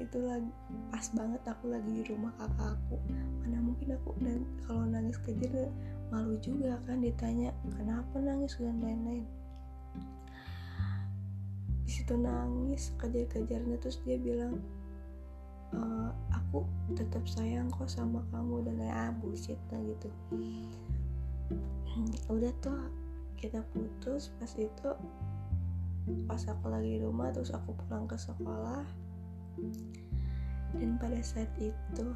itu 0.01 0.17
lagi 0.25 0.49
pas 0.89 1.05
banget 1.13 1.43
aku 1.45 1.69
lagi 1.69 1.91
di 1.93 2.03
rumah 2.09 2.33
kakak 2.41 2.73
aku. 2.73 2.97
Mana 3.45 3.61
mungkin 3.61 3.93
aku 4.01 4.17
dan 4.25 4.41
kalau 4.65 4.89
nangis 4.89 5.21
kejar 5.21 5.69
malu 6.09 6.41
juga 6.41 6.81
kan 6.89 7.05
ditanya 7.05 7.53
kenapa 7.77 8.17
nangis? 8.17 8.57
dan 8.57 8.81
lain-lain. 8.81 9.29
Di 11.85 11.91
situ 11.93 12.17
nangis 12.17 12.97
kejar-kejarnya 12.97 13.77
terus 13.77 14.01
dia 14.09 14.17
bilang 14.17 14.57
e, 15.77 15.81
aku 16.33 16.65
tetap 16.97 17.23
sayang 17.29 17.69
kok 17.69 17.93
sama 17.93 18.25
kamu 18.33 18.65
dan 18.65 18.75
lain 18.81 18.95
ah 18.97 19.13
bullshit 19.21 19.61
gitu. 19.69 20.09
Udah 22.33 22.53
tuh 22.65 22.89
kita 23.41 23.65
putus 23.73 24.29
pas 24.37 24.53
itu 24.61 24.89
pas 26.29 26.43
aku 26.45 26.69
lagi 26.69 26.97
di 26.97 27.01
rumah 27.01 27.33
terus 27.33 27.51
aku 27.57 27.73
pulang 27.73 28.05
ke 28.05 28.17
sekolah. 28.21 28.85
Dan 30.77 31.01
pada 31.01 31.19
saat 31.25 31.51
itu 31.59 32.07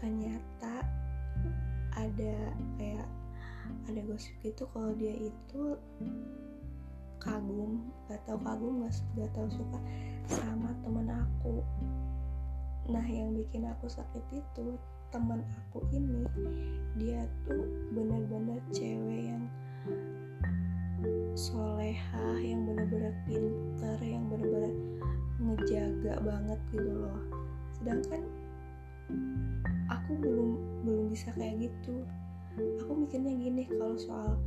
ternyata 0.00 0.82
ada 1.94 2.36
kayak 2.80 3.06
ada 3.88 4.00
gosip 4.04 4.34
gitu 4.42 4.66
kalau 4.74 4.92
dia 4.96 5.14
itu 5.14 5.78
kagum 7.22 7.80
gak 8.10 8.20
tau 8.28 8.36
kagum 8.36 8.84
gak, 8.84 8.92
gak 9.16 9.30
tau 9.32 9.48
suka 9.48 9.78
sama 10.28 10.72
temen 10.84 11.08
aku. 11.08 11.64
Nah 12.92 13.04
yang 13.04 13.32
bikin 13.32 13.64
aku 13.64 13.88
sakit 13.88 14.24
itu 14.32 14.76
teman 15.08 15.40
aku 15.46 15.80
ini 15.94 16.26
dia 16.98 17.24
tuh 17.46 17.64
bener-bener 17.94 18.58
cewek 18.74 19.32
yang 19.32 19.44
soleha 21.34 22.26
yang 22.40 22.64
bener-bener 22.68 23.14
pinter 23.26 23.98
yang 24.00 24.24
bener-bener 24.30 24.74
ngejaga 25.42 26.14
banget 26.22 26.60
gitu 26.70 26.92
loh. 26.94 27.20
Sedangkan 27.76 28.22
aku 29.90 30.10
belum 30.18 30.48
belum 30.86 31.04
bisa 31.12 31.34
kayak 31.34 31.68
gitu. 31.68 32.06
Aku 32.86 32.92
mikirnya 32.94 33.34
gini 33.34 33.66
kalau 33.66 33.98
soal 33.98 34.38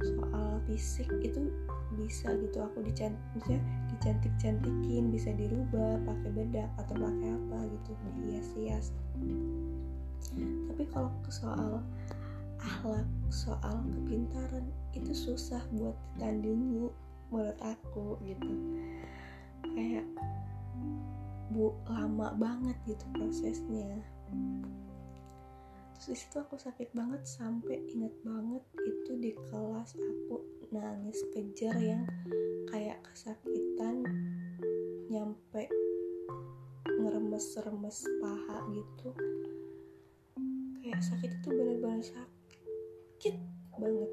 soal 0.00 0.60
fisik 0.70 1.08
itu 1.24 1.50
bisa 1.98 2.30
gitu. 2.38 2.62
Aku 2.62 2.84
dicantik 2.86 3.60
dicantik 3.90 4.32
cantikin 4.38 5.10
bisa 5.10 5.34
dirubah 5.34 5.98
pakai 6.06 6.30
bedak 6.32 6.70
atau 6.78 6.94
pakai 6.94 7.28
apa 7.34 7.58
gitu. 7.68 7.90
Dihias-hias 8.22 8.94
tapi 10.68 10.84
kalau 10.92 11.08
ke 11.24 11.30
soal 11.32 11.80
akhlak 12.66 13.06
soal 13.30 13.78
kepintaran 13.94 14.66
itu 14.90 15.14
susah 15.14 15.62
buat 15.70 15.94
ditandingi 16.18 16.90
menurut 17.30 17.58
aku 17.62 18.18
gitu. 18.26 18.50
Kayak 19.62 20.06
bu 21.54 21.70
lama 21.86 22.34
banget 22.34 22.74
gitu 22.90 23.06
prosesnya. 23.14 24.02
Terus 25.94 26.06
di 26.10 26.16
situ 26.18 26.36
aku 26.42 26.58
sakit 26.58 26.90
banget 26.92 27.22
sampai 27.24 27.80
inget 27.94 28.12
banget 28.26 28.62
itu 28.82 29.12
di 29.16 29.32
kelas 29.48 29.94
aku 29.94 30.42
nangis 30.74 31.22
kejar 31.32 31.72
yang 31.78 32.04
kayak 32.68 32.98
kesakitan 33.06 34.02
nyampe 35.06 35.70
ngeremes-remes 36.98 37.98
paha 38.20 38.58
gitu. 38.74 39.08
Kayak 40.82 41.00
sakit 41.02 41.30
itu 41.30 41.48
bener-bener 41.48 42.02
sakit 42.02 42.35
banget. 43.76 44.12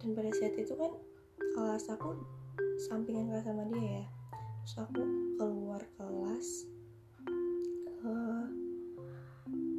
Dan 0.00 0.08
pada 0.16 0.30
saat 0.36 0.54
itu 0.56 0.74
kan 0.76 0.92
kelas 1.54 1.86
aku 1.92 2.16
sampingan 2.88 3.32
kelas 3.32 3.46
sama 3.46 3.64
dia 3.72 4.02
ya. 4.02 4.04
Terus 4.62 4.74
aku 4.78 5.02
keluar 5.38 5.82
kelas 5.98 6.48
uh, 8.04 8.46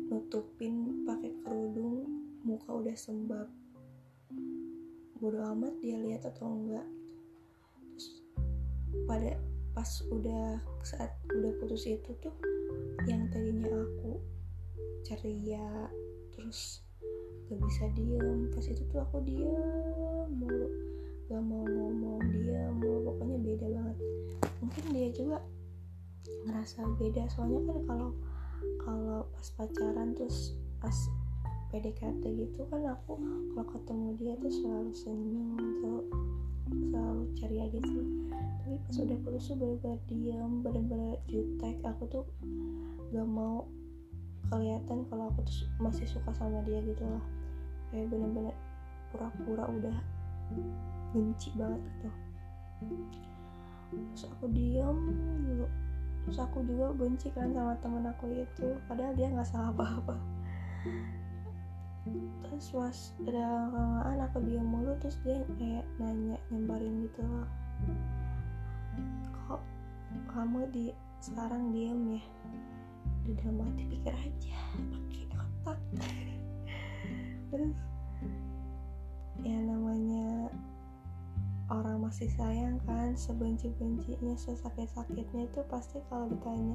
nutupin 0.09 1.05
pakai 1.07 1.31
kerudung 1.43 2.07
muka 2.45 2.69
udah 2.73 2.95
sembab. 2.97 3.49
Bodo 5.17 5.39
amat 5.55 5.77
dia 5.79 5.97
lihat 5.97 6.27
atau 6.27 6.51
enggak. 6.51 6.87
Terus 7.95 8.07
pada 9.07 9.39
pas 9.73 9.89
udah 10.13 10.61
saat 10.85 11.09
udah 11.33 11.51
putus 11.57 11.89
itu 11.89 12.13
tuh 12.21 12.35
yang 13.09 13.25
tadinya 13.33 13.73
aku 13.73 14.21
ceria 15.01 15.89
terus 16.29 16.85
gak 17.53 17.69
bisa 17.69 17.85
diem. 17.93 18.49
Pas 18.49 18.65
itu 18.65 18.81
tuh 18.89 18.99
aku 19.05 19.21
diem 19.21 20.25
mulu. 20.33 20.67
Gak 21.29 21.41
mau 21.45 21.61
ngomong 21.61 22.21
diem 22.33 22.73
mulu. 22.81 23.13
Pokoknya 23.13 23.37
beda 23.37 23.67
banget. 23.69 23.97
Mungkin 24.57 24.83
dia 24.89 25.07
juga 25.13 25.37
ngerasa 26.49 26.81
beda. 26.97 27.29
Soalnya 27.29 27.61
kan 27.69 27.77
kalau 27.85 28.09
kalau 28.81 29.19
pas 29.29 29.47
pacaran 29.53 30.17
terus 30.17 30.57
pas 30.81 30.97
PDKT 31.69 32.21
gitu 32.37 32.65
kan 32.69 32.85
aku 32.85 33.17
kalau 33.53 33.65
ketemu 33.69 34.07
dia 34.17 34.33
tuh 34.37 34.51
selalu 34.53 34.91
senyum 34.93 35.57
selalu 35.77 36.01
selalu 36.89 37.23
ceria 37.37 37.65
gitu. 37.69 38.01
Tapi 38.65 38.75
pas 38.81 38.95
udah 38.97 39.17
putus 39.21 39.45
tuh 39.45 39.57
bener-bener 39.61 39.99
diam 40.09 40.51
bener-bener 40.65 41.21
jutek. 41.29 41.77
Aku 41.85 42.09
tuh 42.09 42.25
gak 43.13 43.29
mau 43.29 43.69
kelihatan 44.49 45.05
kalau 45.09 45.29
aku 45.29 45.45
tuh 45.45 45.69
masih 45.77 46.09
suka 46.09 46.33
sama 46.33 46.65
dia 46.65 46.81
gitu 46.81 47.05
lah 47.05 47.42
kayak 47.93 48.09
bener-bener 48.09 48.57
pura-pura 49.13 49.69
udah 49.69 49.97
benci 51.13 51.53
banget 51.53 51.77
gitu. 51.85 52.09
Terus 53.93 54.23
aku 54.33 54.49
diam 54.49 54.97
dulu 55.45 55.69
terus 56.23 56.39
aku 56.39 56.63
juga 56.63 56.95
benci 56.95 57.27
kan 57.35 57.51
sama 57.51 57.75
temen 57.83 58.07
aku 58.07 58.31
itu 58.31 58.79
padahal 58.87 59.13
dia 59.13 59.29
nggak 59.29 59.45
salah 59.45 59.69
apa-apa. 59.75 60.15
Terus 62.43 62.65
pas 62.73 62.97
ada 63.29 63.45
kelamaan 63.69 64.19
aku 64.25 64.37
diam 64.41 64.65
mulu 64.65 64.97
terus 64.97 65.19
dia 65.21 65.45
kayak 65.59 65.85
nanya 66.01 66.41
nyembarin 66.49 67.05
gitu 67.05 67.21
loh. 67.21 67.47
Kok 69.45 69.61
kamu 70.33 70.65
di 70.73 70.85
sekarang 71.21 71.69
diam 71.69 72.01
ya? 72.09 72.23
Di 73.23 73.31
dalam 73.39 73.69
hati 73.69 73.83
pikir 73.87 74.15
aja 74.15 74.57
pakai 74.91 75.23
otak 75.31 75.79
terus 77.53 77.77
ya 79.45 79.53
namanya 79.61 80.49
orang 81.69 82.01
masih 82.01 82.25
sayang 82.33 82.81
kan 82.89 83.13
sebenci-bencinya 83.13 84.33
sesakit-sakitnya 84.33 85.45
itu 85.45 85.61
pasti 85.69 86.01
kalau 86.09 86.25
ditanya 86.33 86.73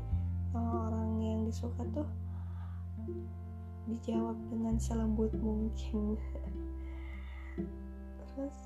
sama 0.54 0.70
orang 0.86 1.10
yang 1.18 1.40
disuka 1.50 1.82
tuh 1.90 2.08
dijawab 3.88 4.36
dengan 4.52 4.76
selembut 4.76 5.32
mungkin. 5.40 6.16
Terus 8.36 8.56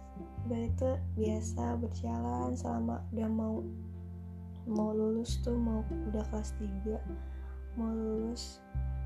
udah 0.45 0.63
itu 0.67 0.89
biasa 1.17 1.79
berjalan 1.79 2.53
selama 2.59 3.01
udah 3.15 3.29
mau 3.31 3.55
mau 4.69 4.91
lulus 4.95 5.41
tuh 5.43 5.57
mau 5.57 5.83
udah 6.13 6.23
kelas 6.31 6.55
3 6.61 7.79
mau 7.79 7.91
lulus 7.91 8.63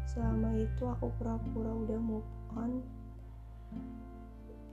selama 0.09 0.53
itu 0.59 0.85
aku 0.85 1.09
pura-pura 1.17 1.73
udah 1.87 2.01
move 2.01 2.29
on 2.57 2.83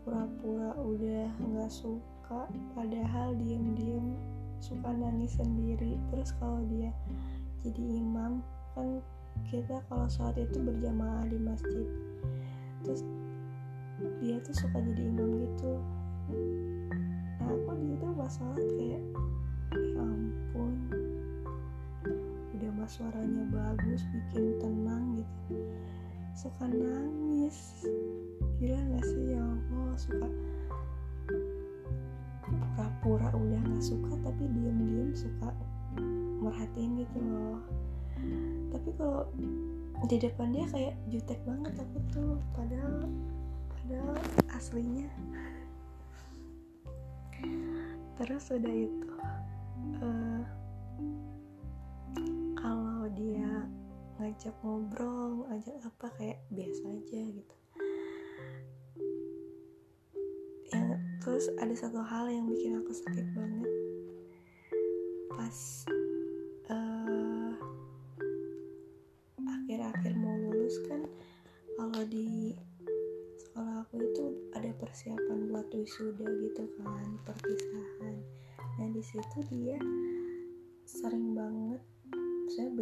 pura-pura 0.03 0.75
udah 0.75 1.31
nggak 1.39 1.71
suka 1.71 2.47
padahal 2.75 3.31
diem-diem 3.39 4.15
suka 4.63 4.91
nangis 4.95 5.35
sendiri. 5.39 5.99
Terus 6.11 6.31
kalau 6.39 6.63
dia 6.71 6.91
jadi 7.63 8.03
imam 8.03 8.43
kan 8.75 8.99
kita 9.47 9.79
kalau 9.87 10.07
saat 10.07 10.35
itu 10.39 10.59
berjamaah 10.59 11.27
di 11.27 11.39
masjid. 11.39 11.87
Terus 12.83 13.01
dia 14.19 14.39
tuh 14.43 14.55
suka 14.55 14.77
jadi 14.83 15.01
imam 15.07 15.29
gitu. 15.47 15.73
Nah 17.39 17.47
aku 17.47 17.71
di 17.79 17.85
situ 17.95 18.07
pas 18.15 18.31
sholat 18.31 18.67
kayak 18.79 19.03
ya 19.73 19.99
ampun 19.99 20.71
udah 22.53 22.71
mas 22.77 22.95
suaranya 22.95 23.43
bagus 23.49 24.05
bikin 24.13 24.55
tenang 24.61 25.19
gitu 25.19 25.55
suka 26.33 26.65
nangis. 26.65 27.85
Gila 28.57 28.79
gak 28.93 29.05
sih? 29.05 29.37
Ya 29.37 29.41
Allah 29.41 29.97
suka. 29.97 30.27
Pura-pura 32.43 33.29
udah 33.33 33.61
nggak 33.61 33.83
suka 33.85 34.11
tapi 34.25 34.43
diem-diem 34.49 35.13
suka 35.13 35.53
merhatiin 36.41 37.05
gitu 37.05 37.17
loh. 37.21 37.61
Tapi 38.73 38.89
kalau 38.97 39.29
di 40.09 40.17
depan 40.19 40.51
dia 40.51 40.65
kayak 40.73 40.95
jutek 41.13 41.39
banget 41.45 41.73
aku 41.77 41.97
tuh. 42.09 42.35
Padahal 42.57 43.05
padahal 43.69 44.17
aslinya. 44.57 45.07
Terus 48.17 48.43
udah 48.53 48.73
itu 48.73 49.09
uh, 50.01 50.32
ngajak 54.23 54.55
ngobrol 54.63 55.43
ngajak 55.51 55.75
apa 55.83 56.07
kayak 56.15 56.39
biasa 56.47 56.83
aja 56.87 57.21
gitu. 57.27 57.55
Terus 61.23 61.47
ada 61.55 61.71
satu 61.71 62.03
hal 62.03 62.27
yang 62.27 62.51
bikin 62.51 62.75
aku 62.83 62.91
sakit 62.91 63.27
banget. 63.31 63.71
Pas 65.31 65.57
uh, 66.67 67.51
akhir-akhir 69.39 70.19
mau 70.19 70.35
lulus 70.35 70.75
kan 70.87 71.07
kalau 71.79 72.03
di 72.11 72.51
sekolah 73.39 73.87
aku 73.87 74.03
itu 74.03 74.25
ada 74.51 74.71
persiapan 74.75 75.47
buat 75.47 75.67
wisuda 75.71 76.27
gitu 76.43 76.63
kan 76.79 77.07
perpisahan. 77.23 78.15
Nah 78.79 78.87
di 78.91 78.99
situ 78.99 79.37
dia 79.47 79.79
sering 80.83 81.39
banget 81.39 81.79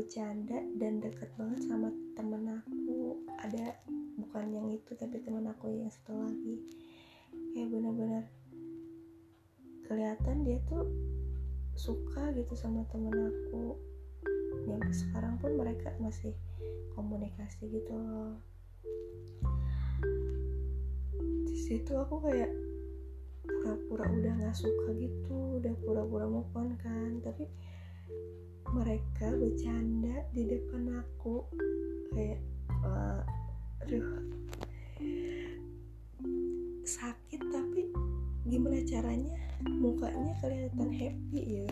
bercanda 0.02 0.58
dan 0.82 0.98
deket 0.98 1.30
banget 1.38 1.62
sama 1.70 1.94
temen 2.18 2.50
aku. 2.50 3.22
Ada 3.38 3.78
bukan 4.18 4.50
yang 4.50 4.68
itu 4.74 4.98
tapi 4.98 5.22
temen 5.22 5.46
aku 5.46 5.70
yang 5.70 5.94
satu 5.94 6.18
lagi. 6.18 6.58
Kayak 7.54 7.70
bener-bener 7.70 8.26
kelihatan 9.86 10.42
dia 10.42 10.58
tuh 10.66 10.90
suka 11.78 12.34
gitu 12.34 12.58
sama 12.58 12.82
temen 12.90 13.14
aku. 13.14 13.78
Sampai 14.66 14.90
sekarang 14.90 15.38
pun 15.38 15.54
mereka 15.54 15.94
masih 16.02 16.34
komunikasi 16.98 17.70
gitu 17.70 17.94
loh. 17.94 18.42
Situ 21.54 21.94
aku 21.94 22.26
kayak 22.26 22.50
pura-pura 23.46 24.10
udah 24.10 24.34
nggak 24.34 24.58
suka 24.58 24.98
gitu 24.98 25.62
udah 25.62 25.78
pura-pura 25.86 26.26
move 26.26 26.50
on 26.58 26.74
kan. 26.82 27.22
Tapi 27.22 27.46
mereka 28.72 29.28
bercanda 29.36 30.24
di 30.32 30.48
depan 30.48 31.04
aku. 31.04 31.44
Kayak 32.16 32.40
uh, 32.88 33.20
aduh. 33.84 34.08
Sakit 36.88 37.42
tapi 37.52 37.92
gimana 38.48 38.80
caranya? 38.88 39.36
Mukanya 39.68 40.34
kelihatan 40.40 40.90
happy 40.92 41.68
ya. 41.68 41.70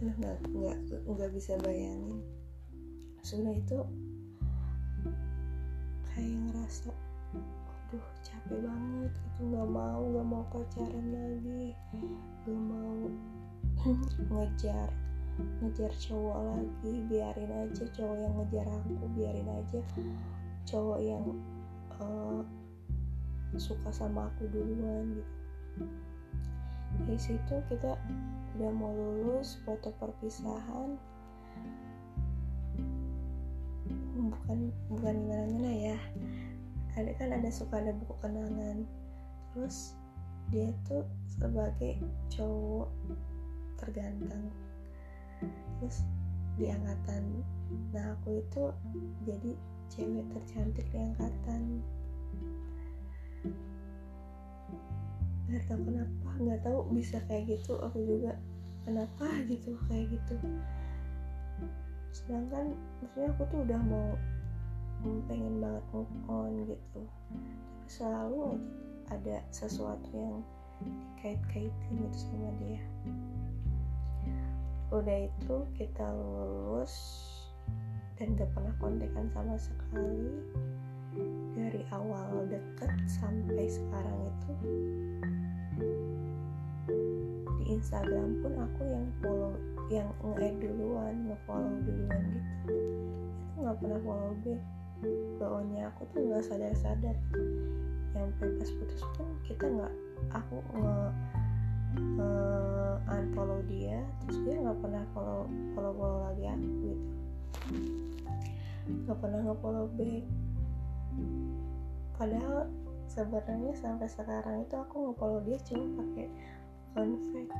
Nggak 0.00 0.40
nggak 0.48 0.78
nggak 1.04 1.30
bisa 1.36 1.60
bayangin. 1.60 2.24
Sudah 3.20 3.52
itu 3.52 3.78
kayak 6.10 6.36
ngerasa 6.48 6.90
aduh 7.36 8.06
capek 8.24 8.58
banget 8.64 9.12
itu 9.12 9.40
nggak 9.52 9.68
mau 9.68 10.00
nggak 10.00 10.26
mau 10.26 10.44
pacaran 10.48 11.06
lagi. 11.12 11.76
Nggak 12.48 12.60
mau 12.64 12.96
ngejar 14.32 14.88
ngejar 15.60 15.92
cowok 15.96 16.38
lagi 16.44 16.92
biarin 17.08 17.52
aja 17.52 17.84
cowok 17.94 18.16
yang 18.20 18.34
ngejar 18.40 18.66
aku 18.68 19.06
biarin 19.16 19.48
aja 19.48 19.80
cowok 20.68 20.98
yang 21.02 21.24
uh, 22.00 22.40
suka 23.58 23.90
sama 23.90 24.30
aku 24.30 24.46
duluan 24.52 25.18
gitu. 25.18 25.34
Dari 27.06 27.18
situ 27.18 27.54
kita 27.66 27.98
udah 28.54 28.70
mau 28.70 28.92
lulus 28.94 29.58
foto 29.66 29.90
perpisahan. 29.98 30.94
Bukan 34.20 34.58
bukan 34.92 35.14
gimana 35.26 35.44
gimana 35.48 35.70
ya. 35.72 35.98
Ada 36.94 37.10
kan 37.18 37.30
ada 37.34 37.50
suka 37.50 37.82
ada 37.82 37.94
buku 37.94 38.14
kenangan. 38.22 38.86
Terus 39.54 39.98
dia 40.50 40.70
tuh 40.86 41.06
sebagai 41.26 41.98
cowok 42.30 42.90
terganteng 43.78 44.50
terus 45.80 46.04
di 46.60 46.68
angkatan 46.68 47.44
nah 47.94 48.18
aku 48.18 48.42
itu 48.42 48.62
jadi 49.24 49.52
cewek 49.90 50.26
tercantik 50.30 50.86
di 50.94 50.98
angkatan. 51.02 51.82
Nggak 55.50 55.62
tahu 55.66 55.80
kenapa 55.82 56.28
nggak 56.38 56.60
tahu 56.62 56.78
bisa 56.94 57.18
kayak 57.26 57.58
gitu 57.58 57.74
aku 57.82 57.98
juga 58.06 58.38
kenapa 58.86 59.26
gitu 59.50 59.74
kayak 59.90 60.14
gitu. 60.14 60.34
Sedangkan 62.14 62.74
maksudnya 63.02 63.28
aku 63.34 63.42
tuh 63.50 63.60
udah 63.66 63.80
mau 63.82 64.08
pengen 65.26 65.58
banget 65.58 65.84
move 65.90 66.14
on 66.30 66.52
gitu. 66.70 67.02
Tapi 67.02 67.88
selalu 67.90 68.62
ada 69.10 69.42
sesuatu 69.50 70.06
yang 70.14 70.38
dikait-kaitin 70.86 71.94
gitu 71.98 72.18
sama 72.30 72.50
dia 72.62 72.80
udah 74.90 75.18
itu 75.30 75.56
kita 75.78 76.02
lulus 76.10 76.94
dan 78.18 78.34
gak 78.34 78.50
pernah 78.50 78.74
kontekan 78.82 79.26
sama 79.30 79.54
sekali. 79.54 80.26
Dari 81.54 81.82
awal 81.90 82.46
deket 82.46 82.92
sampai 83.06 83.66
sekarang 83.66 84.18
itu 84.30 84.52
di 87.58 87.64
Instagram 87.74 88.38
pun 88.42 88.54
aku 88.58 88.82
yang 88.86 89.06
follow 89.18 89.54
yang 89.90 90.08
nge-add 90.22 90.58
duluan 90.62 91.14
nge-follow 91.26 91.74
duluan 91.82 92.22
gitu. 92.30 92.74
Itu 93.42 93.56
nggak 93.58 93.76
pernah 93.82 94.00
follow 94.06 94.32
back. 94.46 94.62
Bawahnya 95.38 95.82
aku 95.90 96.02
tuh 96.14 96.20
nggak 96.30 96.44
sadar-sadar. 96.46 97.16
Yang 98.14 98.28
pas 98.38 98.70
putus 98.78 99.02
pun 99.18 99.28
kita 99.46 99.66
nggak 99.66 99.94
aku 100.30 100.56
nge 100.78 100.94
uh, 102.22 102.79
unfollow 103.08 103.60
dia 103.64 104.04
terus 104.24 104.38
dia 104.44 104.56
nggak 104.60 104.78
pernah 104.82 105.04
follow 105.14 105.48
follow 105.72 105.92
follow 105.96 106.18
lagi 106.28 106.44
aku 106.50 106.68
gitu. 106.84 107.06
Nggak 108.90 109.18
pernah 109.22 109.40
nge 109.46 109.56
follow 109.62 109.86
back. 109.94 110.24
Padahal 112.20 112.58
sebenarnya 113.10 113.74
sampai 113.74 114.06
sekarang 114.06 114.62
itu 114.62 114.74
aku 114.78 115.10
nge-follow 115.10 115.40
dia 115.42 115.58
cuma 115.66 115.86
pakai 115.98 116.26
fake 116.94 117.54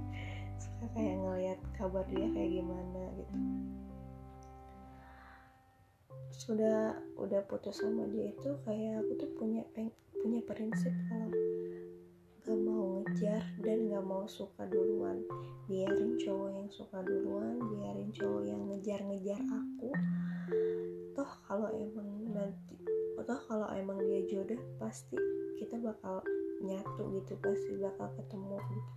suka 0.62 0.86
kayak 0.94 1.16
ngeliat 1.18 1.58
kabar 1.74 2.04
dia 2.10 2.26
kayak 2.30 2.50
gimana 2.62 3.02
gitu. 3.18 3.34
Sudah 6.38 6.94
udah 7.18 7.42
putus 7.50 7.82
sama 7.82 8.06
dia 8.10 8.30
itu 8.30 8.50
kayak 8.62 9.02
aku 9.02 9.12
tuh 9.18 9.30
punya 9.34 9.62
punya 10.18 10.40
prinsip 10.46 10.94
kalau 11.10 11.30
gak 12.48 12.64
mau 12.64 13.04
ngejar 13.04 13.44
dan 13.60 13.92
gak 13.92 14.06
mau 14.08 14.24
suka 14.24 14.64
duluan. 14.72 15.20
Biarin 15.68 16.16
cowok 16.16 16.48
yang 16.48 16.68
suka 16.72 17.04
duluan 17.04 17.60
biarin 17.60 18.08
cowok 18.08 18.42
yang 18.48 18.62
ngejar-ngejar 18.72 19.36
aku. 19.36 19.92
Toh 21.12 21.32
kalau 21.44 21.68
emang 21.76 22.08
nanti 22.32 22.72
toh 23.20 23.40
kalau 23.44 23.68
emang 23.76 24.00
dia 24.00 24.24
jodoh 24.24 24.56
pasti 24.80 25.20
kita 25.60 25.76
bakal 25.76 26.24
nyatu 26.64 27.20
gitu 27.20 27.36
pasti 27.36 27.76
bakal 27.76 28.08
ketemu 28.16 28.56
gitu. 28.56 28.92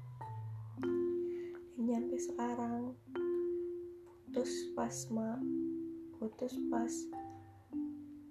Dan 1.75 2.07
nyampe 2.07 2.15
sekarang 2.23 2.95
putus 4.31 4.71
pas 4.79 4.95
ma 5.11 5.35
putus 6.15 6.55
pas 6.71 6.93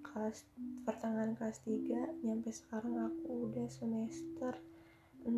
kelas 0.01 0.49
pertengahan 0.81 1.37
kelas 1.37 1.61
3 1.61 2.25
nyampe 2.25 2.49
sekarang 2.49 2.97
aku 3.05 3.53
udah 3.53 3.69
semester 3.69 4.57
6 5.21 5.31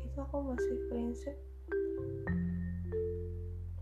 itu 0.00 0.16
aku 0.16 0.36
masih 0.44 0.76
prinsip 0.88 1.36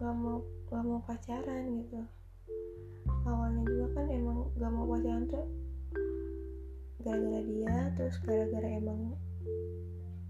gak 0.01 0.15
mau 0.17 0.43
gak 0.71 0.83
mau 0.87 1.03
pacaran 1.07 1.83
gitu. 1.83 2.01
Awalnya 3.27 3.63
juga 3.67 3.87
kan 4.01 4.07
emang 4.11 4.49
gak 4.59 4.73
mau 4.73 4.87
pacaran 4.91 5.27
tuh 5.31 5.47
gara-gara 7.01 7.41
dia 7.43 7.77
terus 7.99 8.17
gara-gara 8.27 8.69
emang 8.79 9.15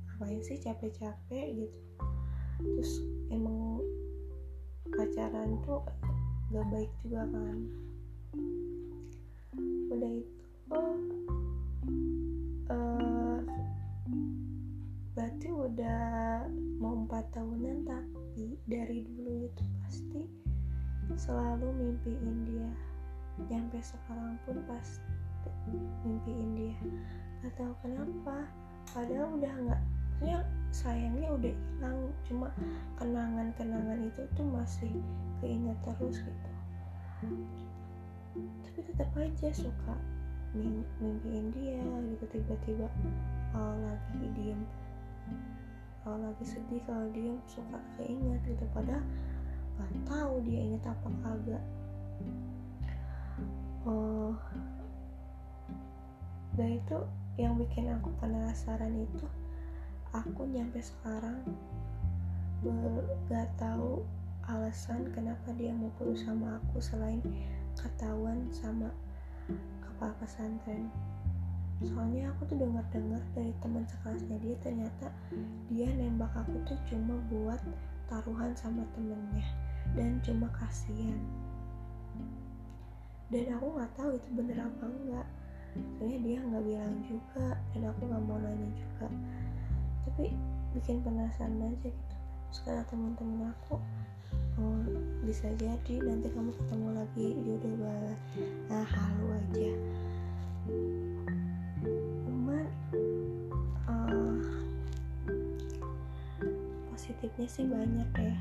ngapain 0.09 0.41
sih 0.45 0.61
capek-capek 0.61 1.47
gitu. 1.57 1.79
Terus 2.61 2.93
emang 3.33 3.81
pacaran 4.93 5.57
tuh 5.65 5.81
gak 6.53 6.67
baik 6.69 6.93
juga 7.05 7.25
kan. 7.29 7.57
Udah 9.89 10.13
itu 10.13 10.81
uh, 12.71 13.39
berarti 15.13 15.49
udah 15.51 16.03
mau 16.79 17.05
empat 17.05 17.29
tahunan 17.35 17.85
tapi 17.85 18.57
dari 18.65 19.05
dulu 19.05 19.51
itu 19.51 19.65
pasti 19.83 20.23
selalu 21.19 21.75
mimpiin 21.75 22.37
dia. 22.47 22.71
Nyampe 23.51 23.83
sekarang 23.83 24.39
pun 24.47 24.63
pasti 24.71 25.11
mimpiin 26.07 26.51
dia. 26.55 26.79
Gak 27.43 27.59
tahu 27.59 27.73
kenapa. 27.83 28.47
Padahal 28.91 29.39
udah 29.39 29.55
nggak 29.67 29.83
maksudnya 30.21 30.45
sayangnya 30.69 31.29
udah 31.33 31.53
hilang. 31.57 31.99
Cuma 32.29 32.49
kenangan-kenangan 33.01 34.05
itu 34.05 34.23
tuh 34.37 34.45
masih 34.45 34.93
keinget 35.41 35.81
terus 35.81 36.21
gitu. 36.21 36.51
Tapi 38.37 38.79
tetap 38.85 39.09
aja 39.17 39.49
suka 39.57 39.97
mimpiin 40.55 41.55
dia 41.55 41.83
gitu 42.15 42.25
tiba-tiba 42.31 42.89
kalau 43.55 43.77
lagi 43.83 44.27
diem. 44.35 44.63
Kalau 46.03 46.19
lagi 46.19 46.45
sedih 46.45 46.83
kalau 46.89 47.07
diem 47.15 47.39
suka 47.47 47.79
keinget 47.99 48.41
gitu. 48.47 48.65
Padahal 48.75 49.05
nggak 49.79 49.93
tahu 50.07 50.33
dia 50.43 50.61
inget 50.65 50.85
apa 50.87 51.09
kagak. 51.23 51.65
Oh 53.87 54.37
dan 56.61 56.77
itu 56.77 56.99
yang 57.41 57.57
bikin 57.57 57.89
aku 57.89 58.13
penasaran 58.21 58.93
itu 58.93 59.27
aku 60.13 60.45
nyampe 60.51 60.83
sekarang 60.83 61.41
gak 63.31 63.49
tahu 63.57 64.05
alasan 64.45 65.09
kenapa 65.15 65.55
dia 65.57 65.73
mau 65.73 65.89
putus 65.97 66.27
sama 66.27 66.61
aku 66.61 66.83
selain 66.83 67.23
ketahuan 67.79 68.45
sama 68.53 68.93
kepala 70.01 70.17
pesantren 70.17 70.89
soalnya 71.85 72.33
aku 72.33 72.49
tuh 72.49 72.57
dengar-dengar 72.57 73.21
dari 73.37 73.53
teman 73.61 73.85
sekelasnya 73.85 74.37
dia 74.41 74.57
ternyata 74.65 75.13
dia 75.69 75.89
nembak 75.93 76.33
aku 76.37 76.57
tuh 76.65 76.77
cuma 76.89 77.21
buat 77.29 77.61
taruhan 78.09 78.53
sama 78.53 78.85
temennya 78.93 79.49
dan 79.95 80.19
cuma 80.21 80.51
kasihan. 80.55 81.17
Dan 83.31 83.47
aku 83.55 83.79
nggak 83.79 83.93
tahu 83.95 84.11
itu 84.19 84.29
bener 84.35 84.59
apa 84.59 84.85
enggak. 84.91 85.27
Soalnya 85.97 86.19
dia 86.27 86.39
nggak 86.43 86.65
bilang 86.67 86.95
juga 87.07 87.47
dan 87.71 87.83
aku 87.87 88.01
nggak 88.11 88.25
mau 88.27 88.39
nanya 88.43 88.69
juga. 88.75 89.07
Tapi 90.11 90.35
bikin 90.75 90.99
penasaran 91.07 91.63
aja 91.63 91.89
gitu. 91.89 92.17
Sekarang 92.51 92.83
teman-teman 92.91 93.55
aku 93.55 93.79
kamu 94.61 94.93
bisa 95.25 95.49
jadi 95.57 95.95
nanti 96.05 96.29
kamu 96.37 96.53
ketemu 96.53 96.89
lagi. 96.93 97.27
Dia 97.33 97.55
udah 97.57 97.73
nah 98.69 98.85
halu 98.85 99.27
aja. 99.33 99.71
Cuman 102.29 102.65
uh, 103.89 104.37
positifnya 106.93 107.49
sih 107.49 107.65
banyak 107.65 108.11
ya. 108.21 108.37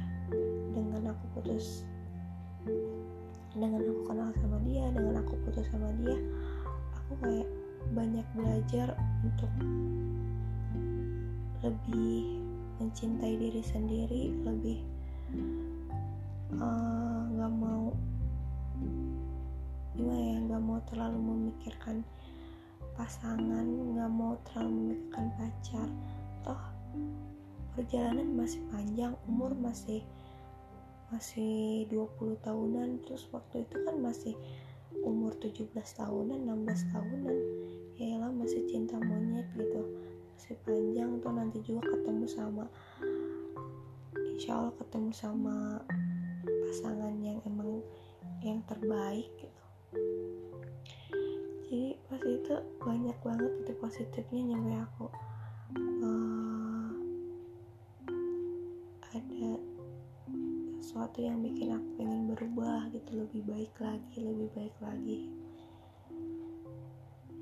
Dengan 0.75 1.15
aku 1.15 1.39
putus 1.39 1.87
dengan 3.55 3.81
aku 3.81 4.03
kenal 4.05 4.29
sama 4.39 4.61
dia 4.61 4.85
dengan 4.93 5.25
aku 5.25 5.33
putus 5.41 5.65
sama 5.73 5.89
dia 6.05 6.15
aku 6.93 7.13
kayak 7.25 7.49
banyak 7.97 8.27
belajar 8.37 8.93
untuk 9.25 9.51
lebih 11.65 12.39
mencintai 12.77 13.33
diri 13.35 13.63
sendiri 13.65 14.31
lebih 14.45 14.79
nggak 16.49 17.51
uh, 17.51 17.57
mau 17.61 17.93
gimana 19.93 20.17
ya 20.17 20.37
nggak 20.49 20.63
mau 20.63 20.79
terlalu 20.89 21.19
memikirkan 21.21 22.01
pasangan 22.97 23.67
nggak 23.67 24.11
mau 24.11 24.33
terlalu 24.49 24.71
memikirkan 24.73 25.27
pacar. 25.37 25.89
Toh 26.41 26.61
perjalanan 27.77 28.33
masih 28.33 28.59
panjang 28.73 29.13
umur 29.29 29.53
masih 29.53 30.01
masih 31.13 31.85
20 31.93 32.41
tahunan. 32.41 32.97
Terus 33.05 33.29
waktu 33.29 33.69
itu 33.69 33.75
kan 33.85 33.95
masih 34.01 34.33
umur 35.05 35.37
17 35.37 35.69
tahunan 35.73 36.49
16 36.49 36.93
tahunan. 36.95 37.37
Ya 37.99 38.17
lah 38.17 38.31
masih 38.33 38.65
cinta 38.65 38.97
monyet 38.97 39.45
gitu. 39.53 39.85
Masih 40.33 40.55
panjang 40.65 41.19
tuh 41.21 41.33
nanti 41.35 41.61
juga 41.61 41.85
ketemu 41.93 42.25
sama 42.25 42.65
insya 44.39 44.55
Allah 44.55 44.71
ketemu 44.79 45.11
sama 45.11 45.83
pasangan 46.69 47.17
yang 47.17 47.41
emang 47.49 47.81
yang 48.45 48.61
terbaik 48.69 49.25
gitu. 49.41 49.63
Jadi 51.65 51.97
pas 52.05 52.21
itu 52.21 52.53
banyak 52.77 53.17
banget 53.25 53.51
itu 53.65 53.73
positifnya 53.81 54.53
nyampe 54.53 54.77
aku 54.77 55.05
uh, 56.05 56.93
ada 59.09 59.49
sesuatu 60.77 61.25
yang 61.25 61.41
bikin 61.41 61.73
aku 61.73 61.89
pengen 61.97 62.37
berubah 62.37 62.85
gitu 62.93 63.17
lebih 63.17 63.41
baik 63.49 63.73
lagi 63.81 64.21
lebih 64.21 64.49
baik 64.53 64.75
lagi. 64.77 65.25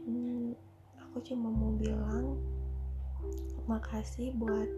Hmm, 0.07 0.55
aku 1.03 1.19
cuma 1.27 1.51
mau 1.51 1.75
bilang 1.75 2.39
makasih 3.67 4.31
buat 4.39 4.71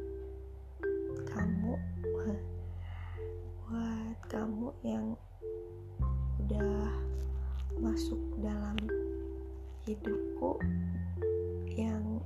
kamu 1.30 1.69
kamu 4.30 4.70
yang 4.86 5.18
udah 6.46 6.86
masuk 7.82 8.22
dalam 8.38 8.78
hidupku 9.90 10.62
yang 11.74 12.22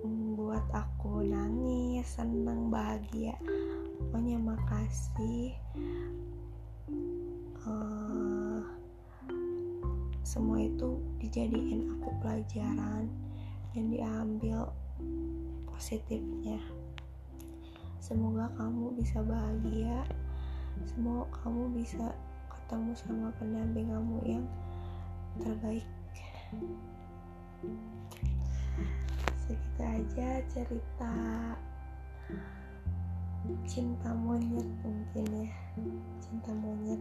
membuat 0.00 0.64
aku 0.72 1.20
nangis, 1.20 2.08
senang, 2.08 2.72
bahagia. 2.72 3.36
Pokoknya 4.00 4.40
makasih. 4.40 5.52
Uh, 7.60 8.64
semua 10.24 10.64
itu 10.64 10.96
dijadiin 11.20 12.00
aku 12.00 12.08
pelajaran 12.24 13.12
dan 13.76 13.84
diambil 13.92 14.72
positifnya. 15.68 16.79
Semoga 18.10 18.50
kamu 18.58 18.98
bisa 18.98 19.22
bahagia. 19.22 20.02
Semoga 20.82 21.30
kamu 21.46 21.78
bisa 21.78 22.10
ketemu 22.50 22.90
sama 22.98 23.30
pendamping 23.38 23.86
kamu 23.86 24.18
yang 24.26 24.46
terbaik. 25.38 25.86
Segitu 29.46 29.82
aja 29.86 30.42
cerita 30.50 31.14
cinta 33.70 34.10
monyet 34.10 34.66
mungkin 34.82 35.46
ya. 35.46 35.54
Cinta 36.18 36.50
monyet 36.50 36.98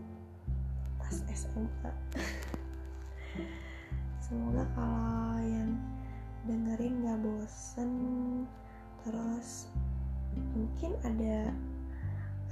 pas 1.02 1.26
SMA 1.34 1.90
semoga 4.22 4.62
kalau 4.78 5.42
yang 5.42 5.74
dengerin 6.46 7.02
gak 7.02 7.18
bosen 7.26 7.92
mungkin 10.90 11.06
ada 11.06 11.54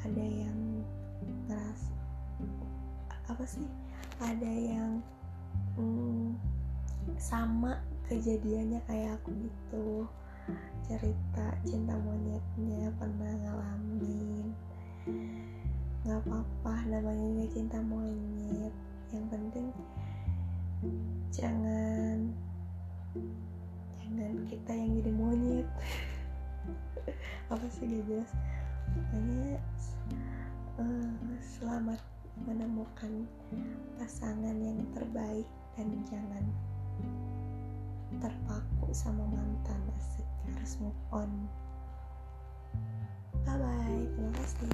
ada 0.06 0.26
yang 0.30 0.60
ngerasa 1.50 1.90
apa 3.34 3.44
sih 3.50 3.66
ada 4.22 4.46
yang 4.54 5.02
hmm, 5.74 6.38
sama 7.18 7.82
kejadiannya 8.06 8.78
kayak 8.86 9.18
aku 9.18 9.34
gitu. 9.42 10.06
Cerita 10.86 11.50
cinta 11.66 11.98
monyetnya 11.98 12.94
pernah 13.02 13.34
ngalamin. 13.42 14.54
Nggak 16.06 16.22
apa-apa 16.22 16.74
namanya 16.94 17.26
juga 17.34 17.46
cinta 17.58 17.80
monyet. 17.82 18.74
Yang 19.10 19.26
penting 19.34 19.68
jangan 21.34 22.18
jangan 23.98 24.34
kita 24.46 24.72
yang 24.78 24.90
jadi 25.02 25.12
monyet 25.18 25.68
apa 27.54 27.66
sih 27.72 27.88
gak 27.88 28.04
jelas 28.08 28.32
pokoknya 28.88 29.60
uh, 30.80 31.38
selamat 31.42 32.02
menemukan 32.46 33.26
pasangan 33.98 34.58
yang 34.62 34.78
terbaik 34.94 35.48
dan 35.74 35.90
jangan 36.06 36.46
terpaku 38.18 38.90
sama 38.94 39.26
mantan. 39.30 39.82
Asik 39.98 40.28
harus 40.46 40.78
move 40.82 41.02
on. 41.14 41.30
Bye 43.46 43.58
bye 43.58 44.04
terima 44.12 44.32
kasih 44.38 44.70